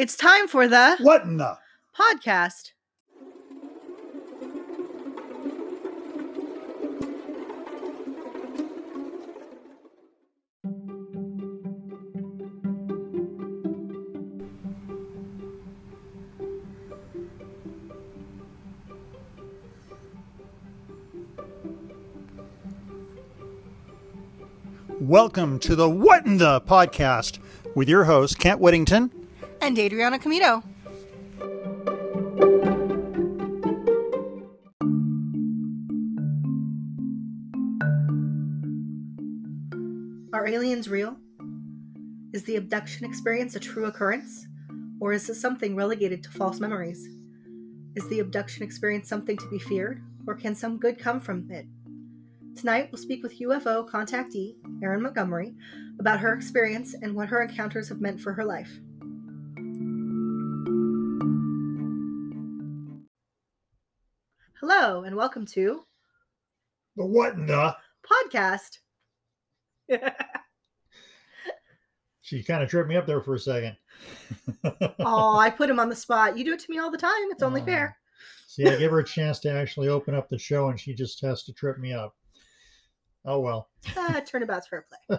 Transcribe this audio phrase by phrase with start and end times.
[0.00, 1.58] It's time for the What in the?
[1.94, 2.70] podcast.
[24.98, 27.38] Welcome to the What in the podcast
[27.74, 29.19] with your host, Kent Whittington.
[29.62, 30.62] And Adriana Camito.
[40.32, 41.16] Are aliens real?
[42.32, 44.46] Is the abduction experience a true occurrence?
[44.98, 47.06] Or is it something relegated to false memories?
[47.96, 50.02] Is the abduction experience something to be feared?
[50.26, 51.66] Or can some good come from it?
[52.56, 55.54] Tonight, we'll speak with UFO contactee Erin Montgomery
[55.98, 58.80] about her experience and what her encounters have meant for her life.
[64.82, 65.84] Hello, and welcome to
[66.96, 67.76] The What in the?
[68.10, 68.78] podcast.
[72.22, 73.76] She kind of tripped me up there for a second.
[75.00, 76.38] oh, I put him on the spot.
[76.38, 77.10] You do it to me all the time.
[77.30, 77.64] It's only Oh.
[77.66, 77.98] fair.
[78.46, 81.20] See, I give her a chance to actually open up the show, and she just
[81.20, 82.14] has to trip me up.
[83.26, 83.68] Oh well.
[83.98, 85.18] Ah, turnabout's fair play.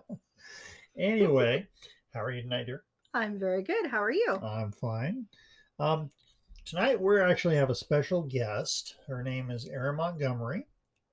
[0.98, 1.66] Anyway,
[2.12, 2.82] how are you tonight, dear?
[3.14, 3.86] I'm very good.
[3.86, 4.38] How are you?
[4.42, 5.24] I'm fine.
[5.78, 6.10] Um,
[6.68, 8.96] tonight we actually have a special guest.
[9.06, 10.66] Her name is Erin Montgomery,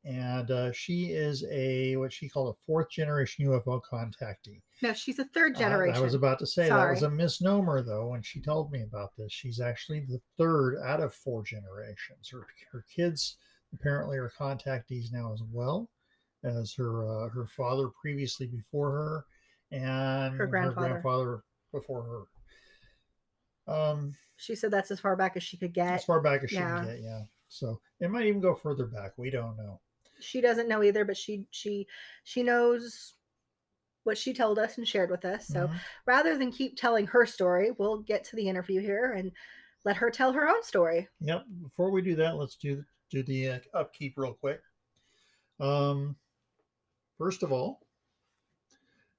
[0.03, 4.61] and uh, she is a what she called a fourth generation UFO contactee.
[4.81, 5.95] No, she's a third generation.
[5.95, 9.15] I, was about to say that was a misnomer, though, when she told me about
[9.17, 9.31] this.
[9.31, 12.29] She's actually the third out of four generations.
[12.31, 13.37] Her her kids
[13.73, 15.89] apparently are contactees now as well
[16.43, 19.25] as her uh, her father previously before her
[19.71, 20.87] and Her grandfather.
[20.89, 22.23] grandfather before her.
[23.67, 25.93] Um, She said that's as far back as she could get.
[25.93, 26.77] as far back as she yeah.
[26.77, 27.21] can get, yeah.
[27.49, 29.13] So it might even go further back.
[29.17, 29.79] We don't know.
[30.19, 31.85] she doesn't know either but she she
[32.23, 33.15] she knows
[34.03, 35.75] what she told us and shared with us so Mhm.
[36.05, 39.33] rather than keep telling her story we'll get to the interview here and
[39.83, 41.43] let her tell her own story Yep.
[41.63, 44.61] Before we do that, let's do do the uh, upkeep real quick.
[45.59, 46.15] Um,
[47.17, 47.84] first of all,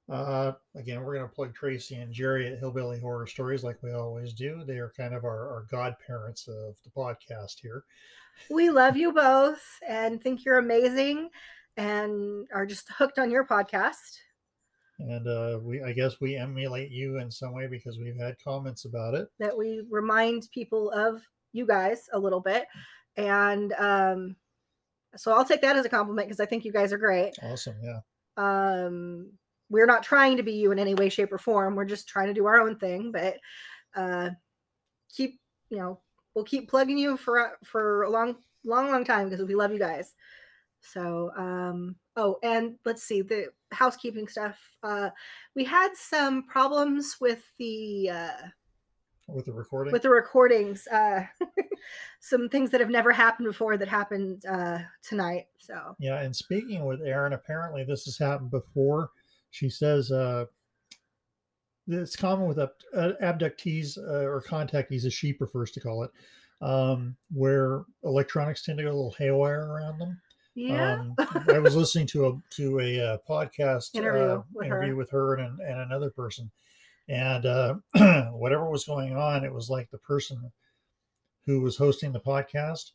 [0.08, 3.92] uh, again, we're going to plug Tracy and Jerry at Hillbilly Horror Stories like we
[3.92, 4.62] always do.
[4.64, 7.84] They are kind of our, our godparents of the podcast here.
[8.50, 11.30] we love you both and think you're amazing
[11.76, 14.18] and are just hooked on your podcast
[14.98, 18.84] And uh, we, I guess, we emulate you in some way because we've had comments
[18.84, 19.28] about it.
[19.38, 21.20] that we remind people of
[21.52, 22.66] you guys a little bit
[23.16, 24.36] and um
[25.16, 27.76] so i'll take that as a compliment because i think you guys are great Awesome,
[27.82, 28.00] yeah.
[28.36, 29.30] um
[29.68, 32.28] we're not trying to be you in any way shape or form we're just trying
[32.28, 33.36] to do our own thing but
[33.96, 34.30] uh
[35.14, 35.40] keep
[35.70, 36.00] you know
[36.34, 39.78] we'll keep plugging you for for a long long long time because we love you
[39.78, 40.14] guys
[40.80, 45.10] so um oh and let's see the housekeeping stuff uh
[45.54, 48.46] we had some problems with the uh
[49.26, 49.92] With the recording.
[49.92, 51.24] with the recordings uh
[52.20, 56.84] some things that have never happened before that happened uh tonight so Yeah, and speaking
[56.84, 59.10] with Erin apparently this has happened before.
[59.50, 60.46] She says uh,
[61.88, 62.68] it's common with uh,
[63.22, 66.10] abductees uh, or contactees, as she prefers to call it,
[66.60, 70.20] um, where electronics tend to go a little haywire around them.
[70.54, 71.14] yeah Um,
[71.48, 74.96] I was listening to a to a uh, podcast Interview uh, with interview her.
[74.96, 76.50] with her and, and another person,
[77.08, 77.74] and uh,
[78.32, 80.50] whatever was going on, it was like the person
[81.46, 82.90] who was hosting the podcast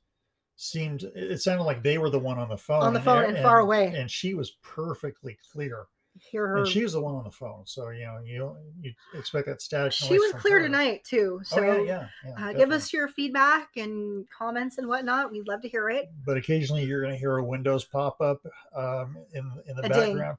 [0.58, 3.38] seemed it sounded like they were the one on the phone On the phone and
[3.38, 3.88] far away.
[3.96, 5.86] and she was perfectly clear
[6.20, 8.94] hear her and she was the one on the phone so you know you you
[9.14, 10.66] expect that static she was clear her.
[10.66, 14.88] tonight too so oh yeah yeah, yeah uh, give us your feedback and comments and
[14.88, 18.20] whatnot we'd love to hear it but occasionally you're going to hear a Windows pop
[18.22, 18.42] up
[18.76, 20.38] um, in in the A background.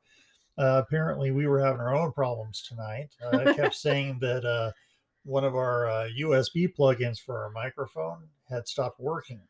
[0.59, 3.09] Uh, apparently, we were having our own problems tonight.
[3.23, 4.73] Uh, I kept saying that uh,
[5.25, 9.41] one of our uh, USB plugins for our microphone had stopped working.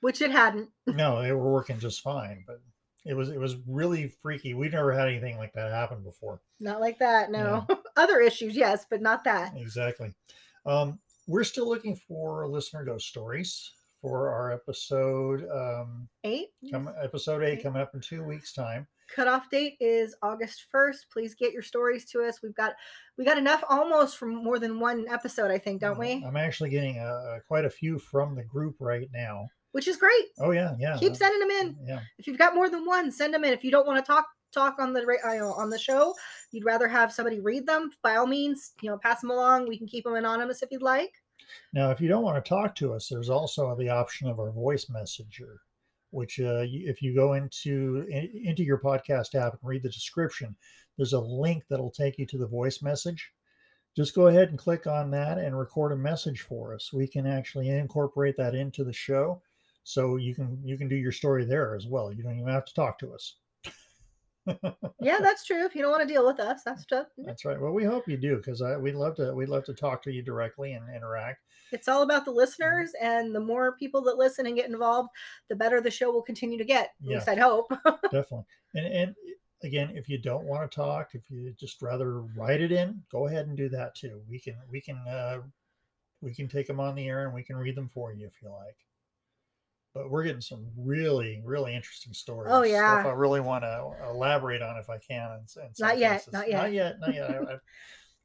[0.00, 2.60] which it hadn't No, they were working just fine, but
[3.04, 4.54] it was it was really freaky.
[4.54, 6.40] We've never had anything like that happen before.
[6.60, 7.66] not like that no
[7.96, 10.12] other issues yes but not that Exactly.
[10.66, 13.70] Um, we're still looking for listener ghost stories
[14.00, 17.62] for our episode um, eight come, episode eight Eight.
[17.62, 18.86] coming up in two weeks time.
[19.14, 22.72] cutoff date is august 1st please get your stories to us we've got
[23.18, 26.70] we got enough almost from more than one episode i think don't we I'm actually
[26.70, 29.46] getting uh, quite a few from the group right now.
[29.72, 30.96] Which is great Oh yeah, yeah.
[30.98, 33.64] keep sending them in Yeah, if you've got more than one send them in if
[33.64, 35.02] you don't want to talk talk on the
[35.56, 36.14] on the show,
[36.52, 39.68] you'd rather have somebody read them, by all means, you know, pass them along.
[39.68, 41.12] We can keep them anonymous if you'd like.
[41.72, 44.52] Now, if you don't want to talk to us, there's also the option of our
[44.52, 45.60] voice messenger,
[46.10, 50.54] which uh, if you go into into your podcast app and read the description,
[50.96, 53.32] there's a link that'll take you to the voice message.
[53.94, 56.92] Just go ahead and click on that and record a message for us.
[56.94, 59.42] We can actually incorporate that into the show,
[59.84, 62.12] so you can you can do your story there as well.
[62.12, 63.36] You don't even have to talk to us.
[65.00, 65.64] Yeah, that's true.
[65.64, 67.04] If you don't want to deal with us, that's true.
[67.18, 67.60] That's right.
[67.60, 70.22] Well, we hope you do because we'd love to we'd love to talk to you
[70.22, 71.42] directly and interact.
[71.70, 75.08] It's all about the listeners, and the more people that listen and get involved,
[75.48, 76.86] the better the show will continue to get.
[76.86, 77.16] At Yeah.
[77.16, 77.72] least I'd hope.
[78.10, 78.44] definitely.
[78.74, 79.14] And and
[79.62, 83.26] again, if you don't want to talk, if you just rather write it in, go
[83.26, 84.20] ahead and do that too.
[84.28, 85.40] We can we can uh,
[86.20, 88.42] we can take them on the air and we can read them for you if
[88.42, 88.76] you like.
[89.94, 92.50] But we're getting some really really interesting oh, stories.
[92.52, 93.06] Oh, Stuff yeah.
[93.06, 95.40] I really want to elaborate on if I can.
[95.40, 96.62] In some Not yet, not yet.
[96.62, 97.00] Not yet.
[97.00, 97.30] Not yet.
[97.30, 97.56] I,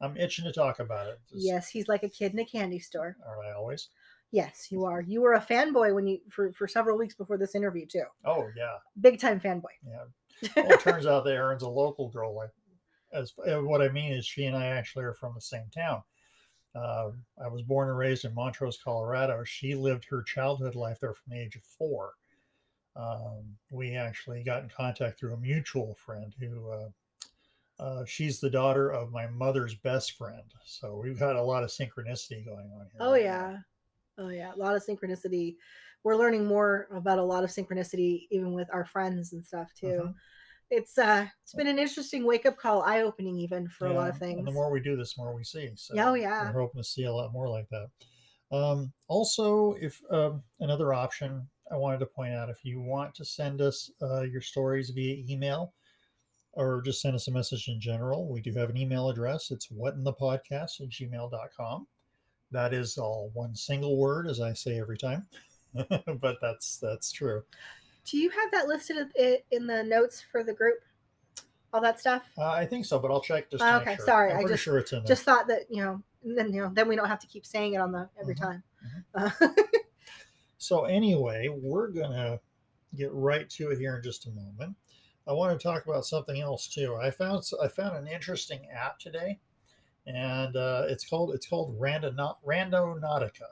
[0.00, 1.18] I'm itching to talk about it.
[1.30, 3.16] Just- yes, he's like a kid in a candy store.
[3.26, 3.88] Aren't I always?
[4.30, 5.00] Yes, you are.
[5.00, 8.04] You were a fanboy when you for for several weeks before this interview too.
[8.24, 8.76] Oh yeah.
[9.00, 9.74] Big time fanboy.
[9.86, 10.04] Yeah.
[10.54, 12.32] Well, it turns out that Erin's a local girl.
[12.32, 12.50] Like,
[13.12, 16.02] as what I mean is, she and I actually are from the same town.
[16.74, 17.10] Uh,
[17.42, 19.42] I was born and raised in Montrose, Colorado.
[19.44, 22.12] She lived her childhood life there from the age of four.
[22.94, 26.70] Um, we actually got in contact through a mutual friend who.
[26.70, 26.88] Uh,
[27.80, 31.70] uh, she's the daughter of my mother's best friend, so we've got a lot of
[31.70, 32.98] synchronicity going on here.
[32.98, 33.56] Oh right yeah.
[34.18, 34.24] now.
[34.24, 34.52] Oh yeah.
[34.52, 35.56] A lot of synchronicity.
[36.02, 39.86] We're learning more about a lot of synchronicity even with our friends and stuff too.
[39.86, 40.14] Mhm.
[40.70, 44.10] It's uh it's been an interesting wake up call, eye opening even for a lot
[44.10, 44.38] of things.
[44.38, 45.70] And the more we do this, the more we see.
[45.76, 46.52] So Yeah, oh, yeah.
[46.52, 47.88] we're hoping to see a lot more like that.
[48.50, 53.24] Um, also, if um, another option I wanted to point out, if you want to
[53.24, 55.74] send us uh, your stories via email
[56.52, 59.50] or just send us a message in general, we do have an email address.
[59.50, 61.86] It's whatinthepodcast at gmail.com.
[62.50, 65.26] That is all one single word, as I say every time.
[65.74, 67.42] but that's that's true.
[68.10, 68.96] Do you have that listed
[69.50, 70.78] in the notes for the group?
[71.72, 72.22] All that stuff?
[72.38, 74.06] Uh, I think so, but I'll check just to Okay, sure.
[74.06, 75.06] sorry, I'm I pretty just- sure it's in there.
[75.08, 77.74] Just thought that, you know, then you know, then we don't have to keep saying
[77.74, 78.62] it on the every Mhm, time.
[79.14, 79.44] mm-hmm.
[79.44, 79.48] Uh,
[80.60, 82.40] So anyway, we're gonna
[82.96, 84.76] get right to it here in just a moment.
[85.26, 86.96] I want to talk about something else too.
[86.96, 89.38] I found I found an interesting app today,
[90.06, 92.12] and uh, it's called it's called Rando
[92.44, 93.46] Randonautica.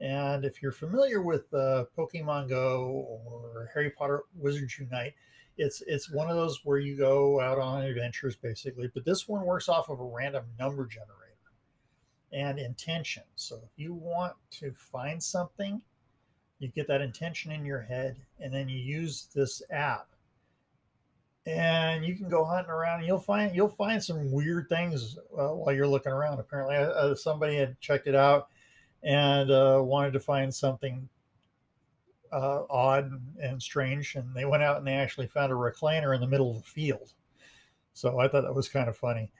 [0.00, 5.14] And if you're familiar with uh, Pokemon Go or Harry Potter Wizards Unite,
[5.56, 8.90] it's it's one of those where you go out on adventures basically.
[8.92, 11.12] But this one works off of a random number generator
[12.32, 13.22] and intention.
[13.36, 15.80] So if you want to find something,
[16.58, 20.08] you get that intention in your head, and then you use this app,
[21.46, 22.98] and you can go hunting around.
[22.98, 26.38] And you'll find you'll find some weird things uh, while you're looking around.
[26.38, 28.48] Apparently, uh, somebody had checked it out
[29.06, 31.08] and uh, wanted to find something
[32.32, 33.10] uh, odd
[33.40, 36.50] and strange, and they went out and they actually found a recliner in the middle
[36.50, 37.14] of the field.
[37.92, 39.30] So I thought that was kind of funny.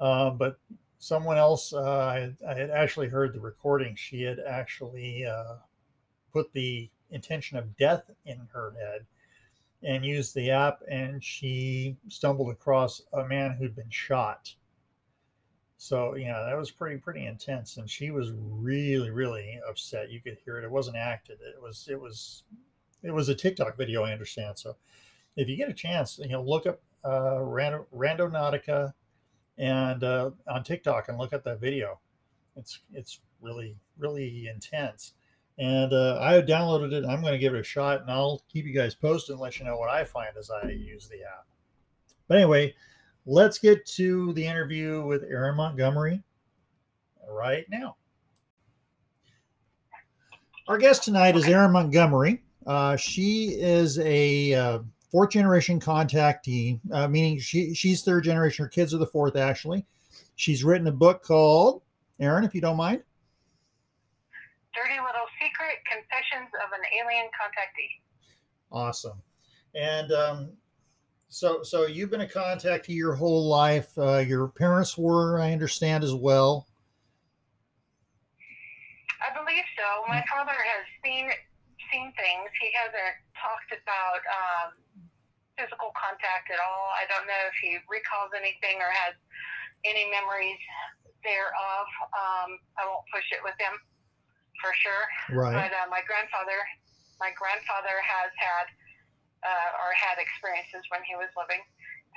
[0.00, 0.58] Um, but
[0.98, 3.94] someone else, uh, I, I had actually heard the recording.
[3.94, 5.54] She had actually uh,
[6.32, 9.06] put the intention of death in her head
[9.84, 14.52] and used the app, and she stumbled across a man who'd been shot.
[15.80, 20.10] So yeah, that was pretty pretty intense, and she was really really upset.
[20.10, 20.64] You could hear it.
[20.64, 21.38] It wasn't acted.
[21.40, 22.42] It was it was
[23.04, 24.02] it was a TikTok video.
[24.02, 24.58] I understand.
[24.58, 24.76] So
[25.36, 28.92] if you get a chance, you know, look up uh, Rando, Randonautica
[29.56, 32.00] and uh, on TikTok and look at that video.
[32.56, 35.12] It's it's really really intense.
[35.58, 37.04] And uh, I downloaded it.
[37.04, 39.58] I'm going to give it a shot, and I'll keep you guys posted and let
[39.58, 41.46] you know what I find as I use the app.
[42.28, 42.74] But anyway,
[43.28, 46.22] let's get to the interview with Erin Montgomery
[47.28, 47.96] right now.
[50.66, 52.42] Our guest tonight is Erin Montgomery.
[52.66, 54.78] Uh, she is a uh,
[55.12, 58.64] fourth generation contactee, uh, meaning she she's third generation.
[58.64, 59.86] Her kids are the fourth, actually.
[60.36, 61.82] She's written a book called
[62.20, 63.02] Erin, if you don't mind.
[64.74, 68.02] Dirty Little Secret Confessions of an Alien Contactee.
[68.72, 69.20] Awesome.
[69.74, 70.52] And um,
[71.28, 73.96] so, so you've been a contactee your whole life.
[73.96, 76.66] Uh, your parents were, I understand, as well.
[79.20, 80.08] I believe so.
[80.08, 81.28] My father has seen
[81.92, 82.48] seen things.
[82.60, 84.68] He hasn't talked about um,
[85.56, 86.92] physical contact at all.
[86.96, 89.16] I don't know if he recalls anything or has
[89.88, 90.60] any memories
[91.24, 91.86] thereof.
[92.12, 93.74] Um, I won't push it with him
[94.60, 95.04] for sure.
[95.32, 95.56] Right.
[95.56, 96.60] But uh, my grandfather,
[97.18, 98.66] my grandfather has had
[99.44, 101.62] uh, or had experiences when he was living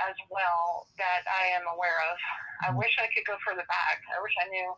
[0.07, 2.17] as well that I am aware of.
[2.65, 2.77] I Mhm.
[2.77, 4.01] wish I could go further back.
[4.09, 4.75] I wish I knew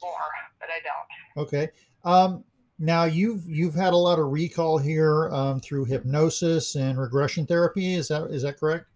[0.00, 1.46] more, but I don't.
[1.46, 1.70] Okay.
[2.04, 2.44] Um,
[2.78, 7.94] now you've you've had a lot of recall here um, through hypnosis and regression therapy.
[7.94, 8.86] Is that is that correct?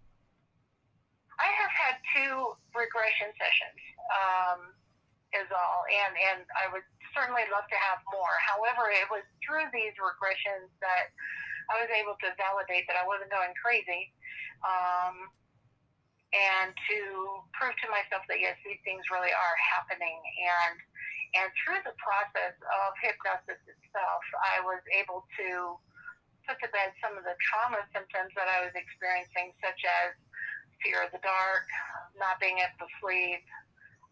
[1.39, 2.35] I have had two
[2.75, 3.79] regression sessions,
[4.11, 4.73] um,
[5.33, 6.83] is all, and and I would
[7.13, 8.35] certainly love to have more.
[8.43, 11.13] However, it was through these regressions that
[11.67, 14.11] I was able to validate that I wasn't going crazy,
[14.63, 15.27] um,
[16.31, 16.97] and to
[17.55, 20.19] prove to myself that yes, these things really are happening.
[20.43, 20.75] And
[21.35, 25.75] and through the process of hypnosis itself, I was able to
[26.47, 30.15] put to bed some of the trauma symptoms that I was experiencing, such as
[30.79, 31.67] fear of the dark,
[32.15, 33.43] not being able to sleep,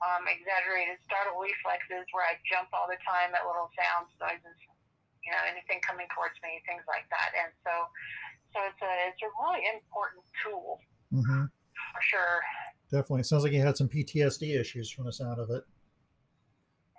[0.03, 4.59] um, exaggerated startle reflexes where I jump all the time at little sounds, noises,
[5.25, 7.33] you know, anything coming towards me, things like that.
[7.33, 7.73] And so,
[8.53, 10.79] so it's a it's a really important tool
[11.13, 11.45] Mm-hmm.
[11.49, 12.39] for sure.
[12.91, 13.21] Definitely.
[13.21, 15.63] It sounds like you had some PTSD issues from the sound of it.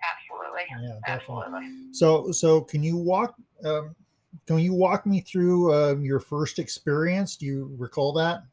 [0.03, 1.45] Absolutely, Yeah, definitely.
[1.45, 1.93] absolutely.
[1.93, 3.95] So so can you walk um,
[4.45, 7.35] can you walk me through um, your first experience?
[7.35, 8.43] Do you recall that?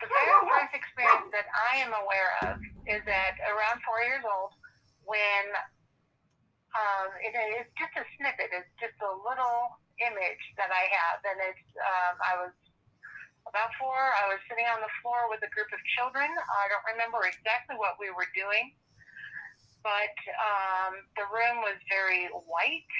[0.00, 4.50] The very first experience that I am aware of is that around four years old,
[5.04, 5.44] when
[6.72, 11.38] um, it is just a snippet, it's just a little image that I have, and
[11.52, 12.54] it's um, I was
[13.48, 13.98] about four.
[13.98, 16.30] I was sitting on the floor with a group of children.
[16.30, 18.72] I don't remember exactly what we were doing,
[19.82, 22.92] but um, the room was very white.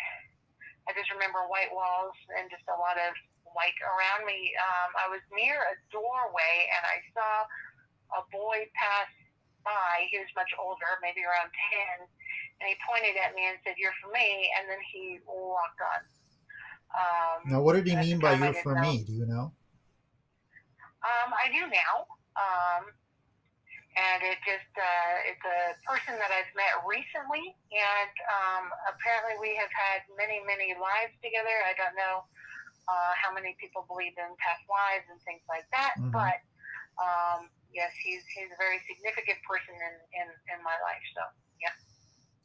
[0.90, 3.14] I just remember white walls and just a lot of
[3.54, 4.50] white around me.
[4.58, 7.32] Um, I was near a doorway and I saw
[8.18, 9.10] a boy pass
[9.62, 10.10] by.
[10.10, 11.54] He was much older, maybe around
[12.02, 12.10] 10,
[12.62, 14.46] and he pointed at me and said, You're for me.
[14.54, 16.00] And then he walked on.
[16.94, 18.86] Um, Now, what did he mean by you didn't for know.
[18.86, 19.02] me?
[19.02, 19.50] Do you know?
[21.02, 22.06] Um, I do now.
[22.38, 22.94] Um,
[23.98, 27.50] and it just, uh, it's a person that I've met recently.
[27.74, 31.52] And um, apparently we have had many, many lives together.
[31.66, 32.22] I don't know
[32.86, 35.98] uh, how many people believe in past lives and things like that.
[35.98, 36.14] Mhm.
[36.14, 36.38] But
[37.02, 41.02] um, yes, he's, he's a very significant person in, in, in my life.
[41.18, 41.26] So,
[41.58, 41.74] yeah.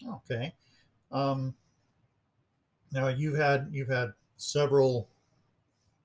[0.05, 0.53] Okay.
[1.11, 1.55] Um,
[2.91, 5.09] now you've had you've had several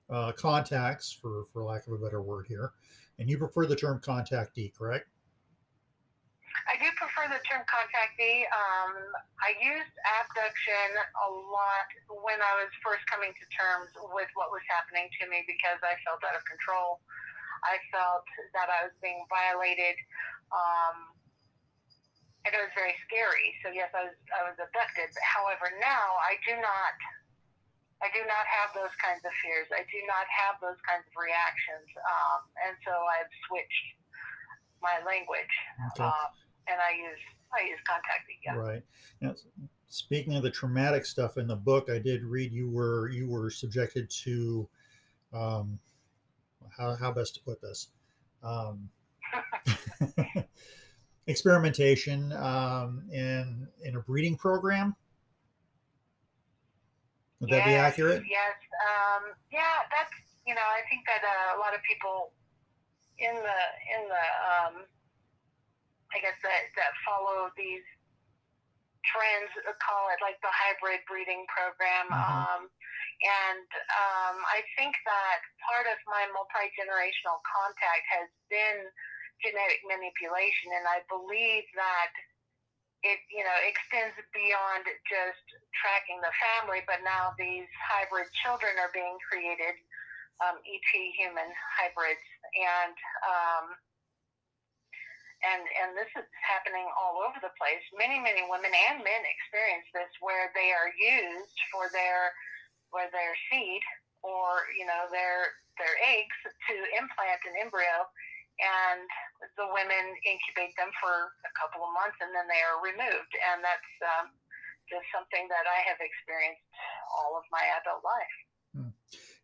[0.09, 2.71] uh, contacts, for for lack of a better word here,
[3.19, 5.07] and you prefer the term contactee, correct?
[6.69, 8.47] I do prefer the term contactee.
[8.49, 8.93] Um,
[9.43, 10.89] I used abduction
[11.21, 11.89] a lot
[12.23, 15.99] when I was first coming to terms with what was happening to me because I
[16.07, 17.03] felt out of control.
[17.63, 19.95] I felt that I was being violated,
[20.51, 21.12] um,
[22.43, 23.55] and it was very scary.
[23.63, 25.09] So yes, I was I was abducted.
[25.23, 26.95] However, now I do not.
[28.03, 29.71] I do not have those kinds of fears.
[29.71, 33.87] I do not have those kinds of reactions, um, and so I've switched
[34.83, 35.55] my language
[35.95, 36.03] Okay.
[36.03, 36.29] um,
[36.67, 37.23] and I use
[37.55, 38.35] I use contacting.
[38.43, 38.59] Yeah.
[38.59, 38.83] Right.
[39.21, 39.35] Now,
[39.87, 43.49] speaking of the traumatic stuff in the book, I did read you were you were
[43.49, 44.67] subjected to
[45.31, 45.79] um,
[46.75, 47.87] how how best to put this
[48.43, 48.89] um,
[51.27, 54.95] experimentation um, in in a breeding program.
[57.39, 58.23] Would that be accurate?
[58.23, 58.55] Yes.
[58.87, 60.15] Um, yeah, that's
[60.47, 62.31] you know I think that uh, a lot of people
[63.19, 63.59] in the
[63.99, 64.75] in the um,
[66.15, 67.83] I guess that that follow these
[69.03, 72.07] trends uh, call it like the hybrid breeding program.
[72.07, 72.23] Mhm.
[72.23, 72.61] Um,
[73.23, 78.87] and um, I think that part of my multi generational contact has been
[79.41, 82.11] genetic manipulation, and I believe that
[83.03, 85.43] it you know extends beyond just
[85.75, 89.75] tracking the family, but now these hybrid children are being created,
[90.39, 92.23] um, ET human hybrids,
[92.55, 92.95] and
[93.27, 93.65] um,
[95.43, 97.83] and and this is happening all over the place.
[97.99, 102.31] Many many women and men experience this, where they are used for their
[102.87, 103.83] for their seed
[104.23, 106.39] or you know their their eggs
[106.71, 108.07] to implant an embryo
[108.61, 109.05] and
[109.57, 113.33] the women incubate them for a couple of months and then they are removed.
[113.53, 114.29] And that's um,
[114.91, 116.63] just something that i have experienced
[117.09, 118.35] all of my adult life.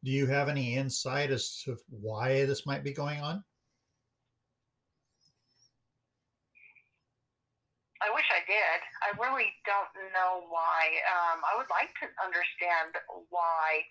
[0.04, 3.44] Do you have any insight as to why this might be going on?
[8.00, 8.80] i wish i did.
[9.04, 10.88] I really don't know why.
[11.12, 12.96] Um, i would like to understand
[13.28, 13.84] why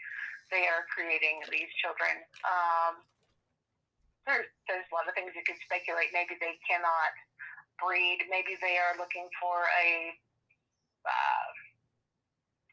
[0.48, 2.24] they are creating these children.
[2.40, 3.04] Um,
[4.26, 7.12] there's, there's a lot of things you could speculate maybe they cannot
[7.78, 10.10] breed maybe they are looking for a
[11.06, 11.48] uh,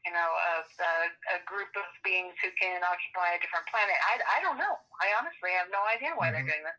[0.06, 0.94] you know, of a,
[1.34, 3.98] a group of beings who can occupy a different planet.
[4.06, 4.78] I, I don't know.
[5.02, 6.32] I honestly have no idea why Mhm.
[6.32, 6.78] they're doing this.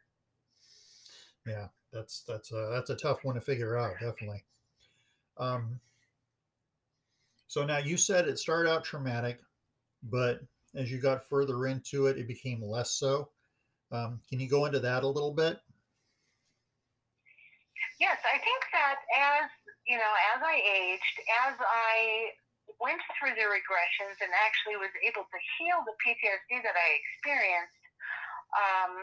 [1.46, 4.46] Yeah, that's that's a that's a tough one to figure out, definitely.
[5.38, 5.80] Um,
[7.48, 9.42] so now you said it started out traumatic,
[10.04, 10.42] but
[10.76, 13.30] as you got further into it, it became less so.
[13.92, 15.60] Um, can you go into that a little bit?
[18.00, 19.50] Yes, I think that as
[19.88, 21.18] you know, as I aged,
[21.48, 22.36] as I
[22.78, 27.84] went through the regressions and actually was able to heal the PTSD that I experienced,
[28.54, 28.94] um,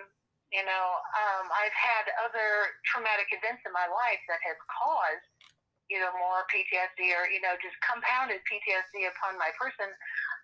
[0.53, 0.87] you know,
[1.17, 5.27] um, I've had other traumatic events in my life that has caused
[5.93, 9.91] you know more PTSD or you know just compounded PTSD upon my person.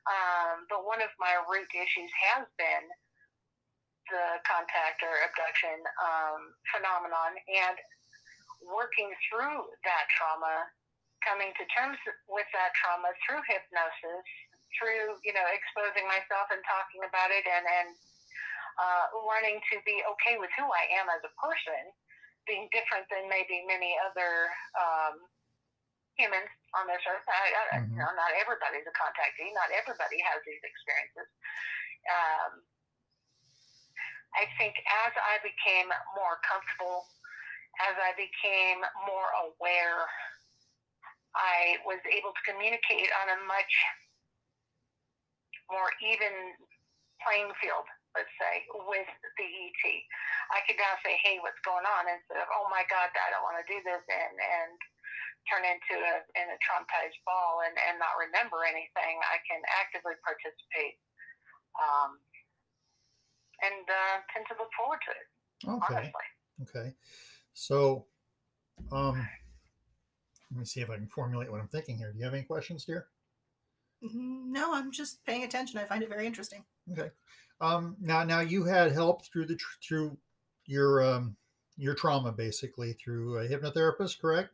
[0.09, 2.89] Um, but one of my root issues has been
[4.11, 6.41] the contact or abduction um,
[6.75, 7.77] phenomenon, and
[8.67, 10.69] working through that trauma,
[11.25, 11.97] coming to terms
[12.29, 14.27] with that trauma through hypnosis,
[14.77, 17.89] through you know exposing myself and talking about it, and and
[18.79, 21.83] uh, learning to be okay with who I am as a person,
[22.47, 24.49] being different than maybe many other
[24.79, 25.21] um,
[26.17, 27.25] humans on this earth.
[27.29, 27.93] I, I, Mhm.
[27.93, 29.53] you know, not everybody's a contactee.
[29.53, 31.29] Not everybody has these experiences.
[32.09, 32.63] Um,
[34.37, 37.07] I think as I became more comfortable,
[37.83, 40.07] as I became more aware,
[41.35, 43.75] I was able to communicate on a much
[45.71, 46.35] more even
[47.23, 47.87] playing field,
[48.19, 49.83] let's say, with the ET.
[50.51, 52.11] I could now say, hey, what's going on?
[52.11, 54.75] Instead of, oh my God, I don't want to do this and, and
[55.47, 59.15] turn into a, in a traumatized ball and, and not remember anything.
[59.31, 60.99] I can actively participate
[61.79, 62.19] um,
[63.63, 66.13] and uh, tend to look forward to it, Okay, honestly.
[66.81, 66.95] okay.
[67.55, 68.07] So,
[68.93, 69.27] um,
[70.51, 72.13] let me see if I can formulate what I'm thinking here.
[72.13, 73.07] Do you have any questions, dear?
[74.03, 75.79] Mm, No, I'm just paying attention.
[75.79, 76.65] I find it very interesting.
[76.93, 77.11] Okay.
[77.61, 80.17] Um, now, now you had help through the tr- through
[80.65, 81.37] your um,
[81.77, 84.51] your trauma, basically through a hypnotherapist, correct?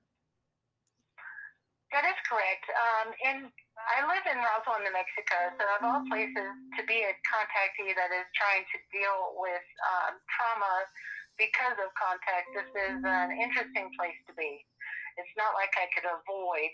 [1.93, 2.67] That is correct.
[2.75, 3.52] Um, and
[3.87, 8.11] I live in Roswell, New Mexico, so of all places, to be a contactee that
[8.11, 10.75] is trying to deal with um, trauma
[11.39, 14.65] because of contact, this is an interesting place to be.
[15.21, 16.73] It's not like I could avoid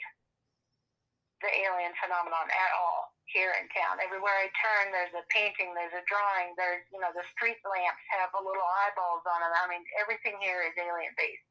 [1.42, 3.98] the alien phenomenon at all here in town.
[3.98, 8.02] Everywhere I turn, there's a painting, there's a drawing, there's, you know, the street lamps
[8.14, 9.52] have a little eyeballs on them.
[9.52, 11.50] I mean, everything here is alien based.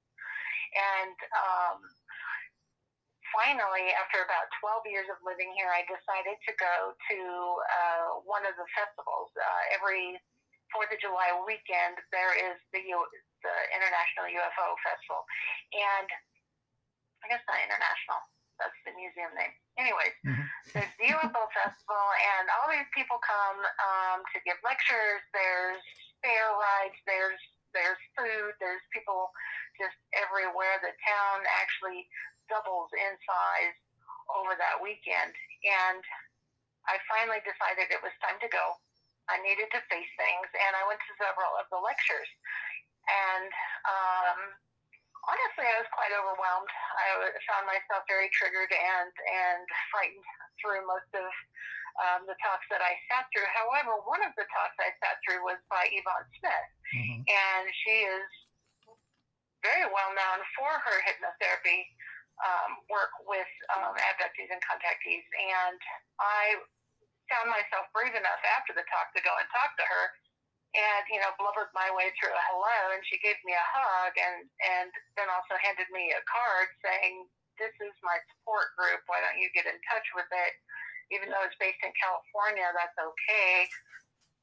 [0.71, 1.78] And, um,
[3.35, 7.19] finally, after about 12 years of living here, I decided to go to
[7.65, 9.31] uh, one of the festivals.
[9.35, 10.19] Uh, every
[10.71, 13.11] Fourth of July weekend, there is the U-
[13.43, 15.19] the International UFO Festival,
[15.75, 16.07] and
[17.23, 18.23] I guess not international.
[18.55, 19.51] That's the museum name.
[19.75, 20.45] Anyways, Mhm.
[20.71, 22.05] there's the UFO Festival,
[22.37, 25.21] and all these people come um, to give lectures.
[25.33, 25.83] There's
[26.23, 26.95] fair rides.
[27.05, 27.41] There's
[27.73, 28.55] there's food.
[28.59, 29.31] There's people
[29.79, 30.79] just everywhere.
[30.79, 32.07] The town actually
[32.49, 33.75] doubles in size
[34.38, 35.34] over that weekend.
[35.65, 36.01] And
[36.89, 38.65] I finally decided it was time to go.
[39.30, 42.27] I needed to face things, and I went to several of the lectures.
[43.08, 43.51] And
[43.86, 44.39] um,
[45.30, 46.71] honestly, I was quite overwhelmed.
[46.99, 50.25] I found myself very triggered and and frightened
[50.60, 51.30] through most of
[52.01, 53.47] um, the talks that I sat through.
[53.56, 57.23] However, one of the talks I sat through was by Yvonne Smith Mhm.
[57.30, 58.27] and she is
[59.63, 61.86] very well known for her hypnotherapy
[62.41, 65.25] um, work with um, abductees and contactees.
[65.38, 65.80] And
[66.19, 66.62] I
[67.30, 70.06] found myself brave enough after the talk to go and talk to her,
[70.75, 74.13] and you know blubbered my way through a hello, and she gave me a hug,
[74.17, 74.38] and
[74.77, 77.27] and then also handed me a card saying,
[77.62, 79.04] "This is my support group.
[79.08, 80.54] Why don't you get in touch with it?"
[81.12, 83.67] Even though it's based in California, that's okay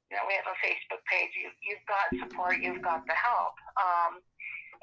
[0.08, 1.32] you know, we have a Facebook page.
[1.36, 3.56] You, you've got support, you've got the help.
[3.76, 4.24] Um,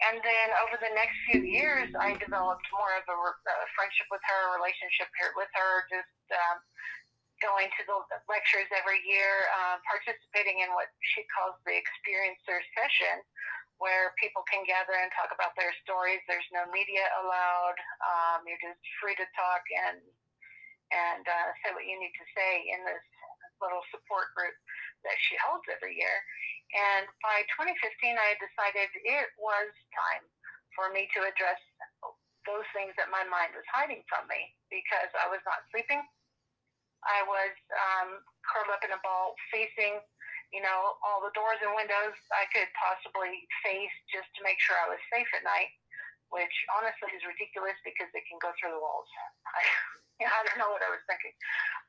[0.04, 4.24] and then over the next few years, I developed more of a, a friendship with
[4.28, 5.08] her, a relationship
[5.40, 6.58] with her, just um,
[7.40, 13.24] going to the lectures every year, uh, participating in what she calls the experiencer session,
[13.80, 16.24] where people can gather and talk about their stories.
[16.28, 17.78] There's no media allowed.
[18.04, 20.00] Um, you're just free to talk and
[20.94, 23.02] and uh, say what you need to say in this
[23.58, 24.54] little support group
[25.02, 26.18] that she holds every year.
[26.74, 27.78] And by 2015,
[28.18, 30.26] I had decided it was time
[30.74, 31.62] for me to address
[32.46, 36.02] those things that my mind was hiding from me because I was not sleeping.
[37.06, 38.10] I was um,
[38.46, 40.02] curled up in a ball facing,
[40.50, 44.78] you know, all the doors and windows I could possibly face just to make sure
[44.78, 45.70] I was safe at night,
[46.34, 49.10] which honestly is ridiculous because they can go through the walls.
[50.20, 51.36] I, Yeah, I don't know what I was thinking,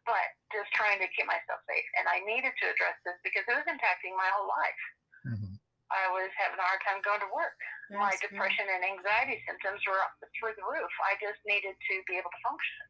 [0.05, 1.87] but just trying to keep myself safe.
[1.99, 4.83] And I needed to address this because it was impacting my whole life.
[5.31, 5.53] Mhm.
[5.95, 7.55] I was having a hard time going to work.
[7.95, 8.29] my Yes, yeah.
[8.35, 10.91] depression and anxiety symptoms were up through the roof.
[11.07, 12.87] I just needed to be able to function.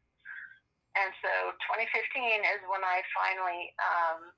[0.95, 4.33] And so 2015 is when I finally um,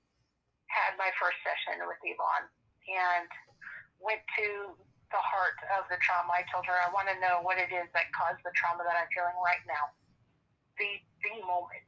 [0.68, 2.50] had my first session with Yvonne
[2.92, 3.32] and
[4.04, 4.76] went to
[5.12, 6.34] the heart of the trauma.
[6.34, 8.98] I told her I want to know what it is that caused the trauma that
[9.00, 9.96] I'm feeling right now,
[10.80, 10.92] the
[11.24, 11.88] the moment,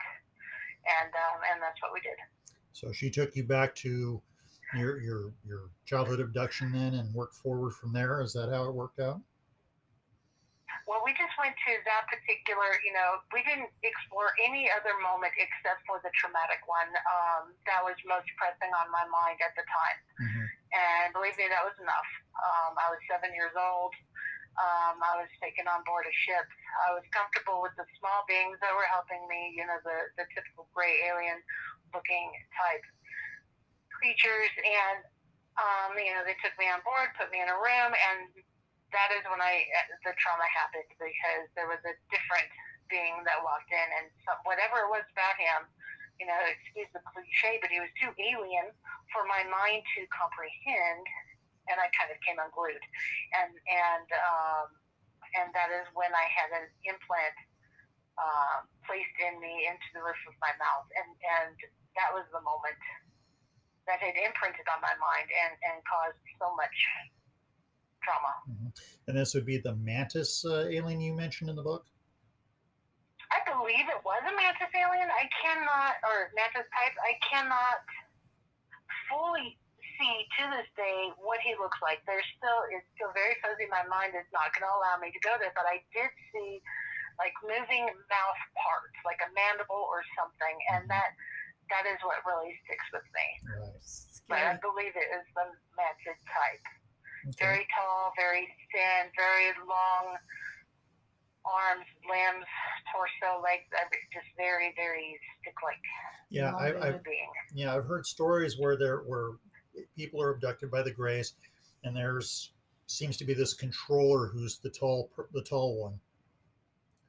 [0.86, 2.20] and um, and that's what we did.
[2.74, 4.22] So she took you back to
[4.76, 8.22] your your your childhood abduction then, and worked forward from there.
[8.22, 9.22] Is that how it worked out?
[10.88, 15.32] Well, we just went to that particular, you know, we didn't explore any other moment
[15.40, 19.64] except for the traumatic one um, that was most pressing on my mind at the
[19.72, 20.00] time.
[20.20, 20.46] Mhm.
[20.74, 22.10] And believe me, that was enough.
[22.44, 23.96] Um, I was seven years old.
[24.60, 26.48] Um, I was taken on board a ship.
[26.88, 30.26] I was comfortable with the small beings that were helping me, you know, the, the
[30.36, 31.40] typical gray alien
[31.96, 32.84] looking type
[33.96, 34.52] creatures.
[34.60, 35.08] And,
[35.56, 38.32] um, you know, they took me on board, put me in a room, and
[38.92, 39.64] that is when I
[40.04, 42.48] the trauma happened because there was a different
[42.92, 45.64] being that walked in, and some, whatever it was about him,
[46.20, 48.68] you know, excuse the cliche, but he was too alien
[49.16, 51.08] for my mind to comprehend,
[51.72, 52.84] and I kind of came unglued,
[53.40, 54.68] and and um,
[55.40, 57.38] and that is when I had an implant
[58.20, 61.56] um, placed in me into the roof of my mouth, and and
[61.96, 62.78] that was the moment
[63.88, 66.76] that had imprinted on my mind and and caused so much
[68.04, 68.34] trauma.
[69.08, 71.86] And this would be the mantis uh, alien you mentioned in the book.
[73.32, 75.08] I believe it was a mantis alien.
[75.08, 76.96] I cannot, or mantis type.
[77.00, 77.80] I cannot
[79.08, 79.56] fully
[80.02, 82.02] see to this day what he looks like.
[82.10, 83.70] There's still, it's still very fuzzy.
[83.70, 86.58] My mind is not going to allow me to go there, but I did see
[87.22, 90.98] like moving mouth parts, like a mandible or something, and mm-hmm.
[90.98, 91.14] that
[91.70, 93.28] that is what really sticks with me.
[93.48, 93.78] Right.
[94.28, 96.66] But I believe it is the mantis type.
[97.32, 97.38] Okay.
[97.40, 100.18] Very tall, very thin, very long
[101.46, 102.50] arms, limbs,
[102.92, 105.86] torso, legs, every, just very, very stick-like
[106.30, 107.32] Yeah, I, I've, being.
[107.54, 109.40] yeah I've heard stories where there where
[109.96, 111.34] people are abducted by the Greys,
[111.84, 112.52] and there's
[112.88, 116.00] seems to be this controller who's the tall the tall one,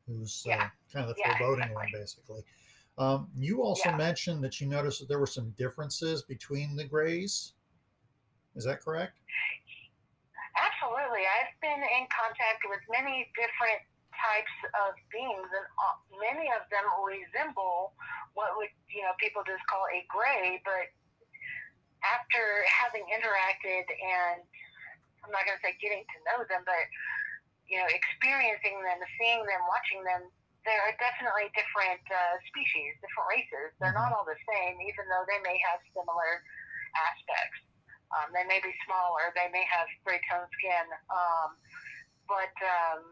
[0.07, 2.44] who's uh, kind of the Yeah, foreboding one basically.
[2.98, 3.96] Um, you also Yeah.
[3.96, 7.55] mentioned that you noticed that there were some differences between the Greys.
[8.55, 9.18] Is that correct?
[10.57, 11.25] Absolutely.
[11.25, 13.81] I've been in contact with many different
[14.12, 17.94] types of beings, and uh, many of them resemble
[18.35, 20.92] what would, you know, people just call a gray, but
[22.03, 24.43] after having interacted and
[25.23, 26.85] I'm not going to say getting to know them, but,
[27.71, 30.27] you know, experiencing them, seeing them, watching them,
[30.67, 33.75] there are definitely different uh, species, different races.
[33.79, 36.43] They're not all the same, even though they may have similar
[36.95, 37.62] aspects.
[38.15, 39.35] Um, they may be smaller.
[39.35, 40.87] They may have gray tone skin.
[41.11, 41.59] Um,
[42.31, 43.11] but um,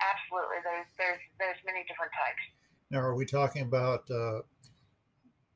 [0.00, 2.44] absolutely, there's there's there's many different types.
[2.88, 4.46] Now, are we talking about uh,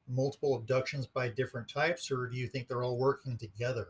[0.09, 3.89] multiple abductions by different types, or do you think they're all working together?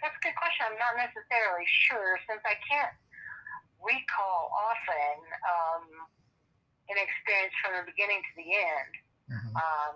[0.00, 0.66] That's a good question.
[0.66, 2.94] I'm not necessarily sure since I can't
[3.82, 5.14] recall often
[5.46, 5.84] um,
[6.90, 8.92] an experience from the beginning to the end.
[9.30, 9.54] Mhm.
[9.56, 9.94] Um,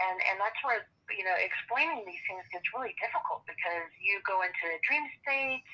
[0.00, 4.42] and and that's where you know explaining these things gets really difficult because you go
[4.42, 5.66] into a dream state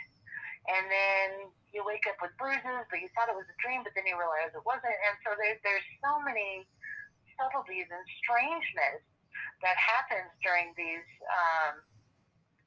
[0.66, 1.28] and then
[1.70, 4.16] you wake up with bruises but you thought it was a dream but then you
[4.16, 6.66] realize it wasn't and so there, there's so many
[7.36, 9.02] subtleties and strangeness
[9.64, 11.80] that happens during these um,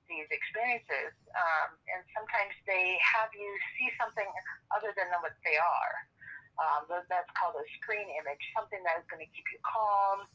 [0.09, 4.25] these experiences um, and sometimes they have you see something
[4.73, 5.93] other than what they are
[6.57, 10.25] um, that's called a screen image something that is going to keep you calm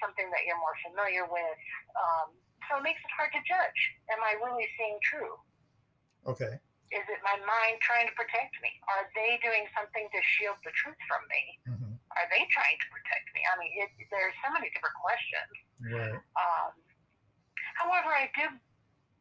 [0.00, 1.60] something that you're more familiar with.
[1.94, 2.32] Um,
[2.66, 3.80] so it makes it hard to judge.
[4.08, 5.36] Am I really seeing true?
[6.24, 6.56] Okay.
[6.90, 8.72] Is it my mind trying to protect me?
[8.90, 11.42] Are they doing something to shield the truth from me?
[11.68, 11.79] hmm
[12.18, 13.40] Are they trying to protect me?
[13.46, 15.52] I mean, it, there's so many different questions.
[15.78, 16.18] Right.
[16.34, 16.70] Um,
[17.78, 18.50] however, I do,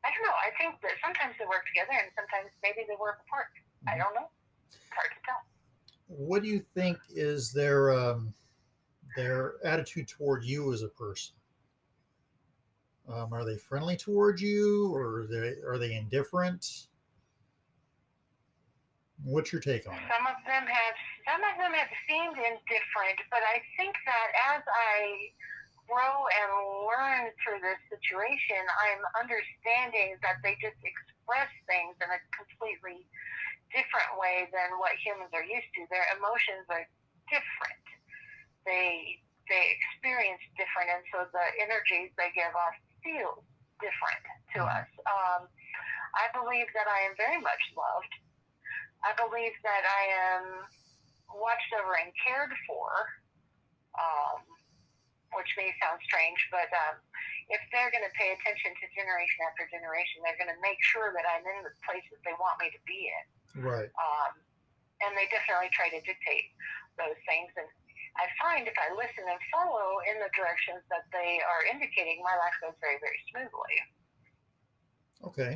[0.03, 0.37] I don't know.
[0.41, 3.53] I think that sometimes they work together and sometimes maybe they work apart.
[3.85, 4.03] I Mhm.
[4.03, 4.29] don't know.
[4.73, 5.41] It's hard to tell.
[6.07, 8.33] What do you think is their um,
[9.15, 11.35] their attitude toward you as a person?
[13.07, 16.88] Um, are they friendly toward you, or are they are they indifferent?
[19.23, 20.07] What's your take on it?
[20.07, 20.95] Some of them have
[21.27, 25.31] some of them have seemed indifferent, but I think that as I
[25.85, 26.49] grow and
[26.87, 33.05] learn through this situation, I'm understanding that they just express things in a completely
[33.75, 35.85] different way than what humans are used to.
[35.91, 36.85] Their emotions are
[37.29, 37.85] different.
[38.65, 43.41] They they experience different, and so the energies they give off feel
[43.81, 44.77] different to Mhm.
[44.79, 44.89] us.
[45.09, 45.49] Um,
[46.15, 48.13] I believe that I am very much loved.
[49.03, 50.03] I believe that I
[50.35, 50.43] am
[51.31, 52.89] watched over and cared for,
[53.95, 54.43] um,
[55.37, 56.99] which may sound strange, but um,
[57.49, 61.13] if they're going to pay attention to generation after generation, they're going to make sure
[61.13, 63.25] that I'm in the places they want me to be in.
[63.65, 63.89] Right.
[63.97, 64.33] Um,
[65.01, 66.51] and they definitely try to dictate
[66.99, 67.49] those things.
[67.55, 67.69] And
[68.19, 72.35] I find if I listen and follow in the directions that they are indicating, my
[72.35, 73.75] life goes very, very smoothly.
[75.23, 75.53] Okay.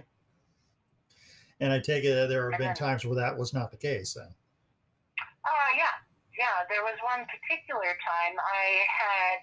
[1.63, 4.19] And I take it that there have been times where that was not the case
[4.19, 4.27] then.
[4.27, 5.95] Uh, yeah,
[6.35, 6.67] yeah.
[6.67, 9.39] There was one particular time I had,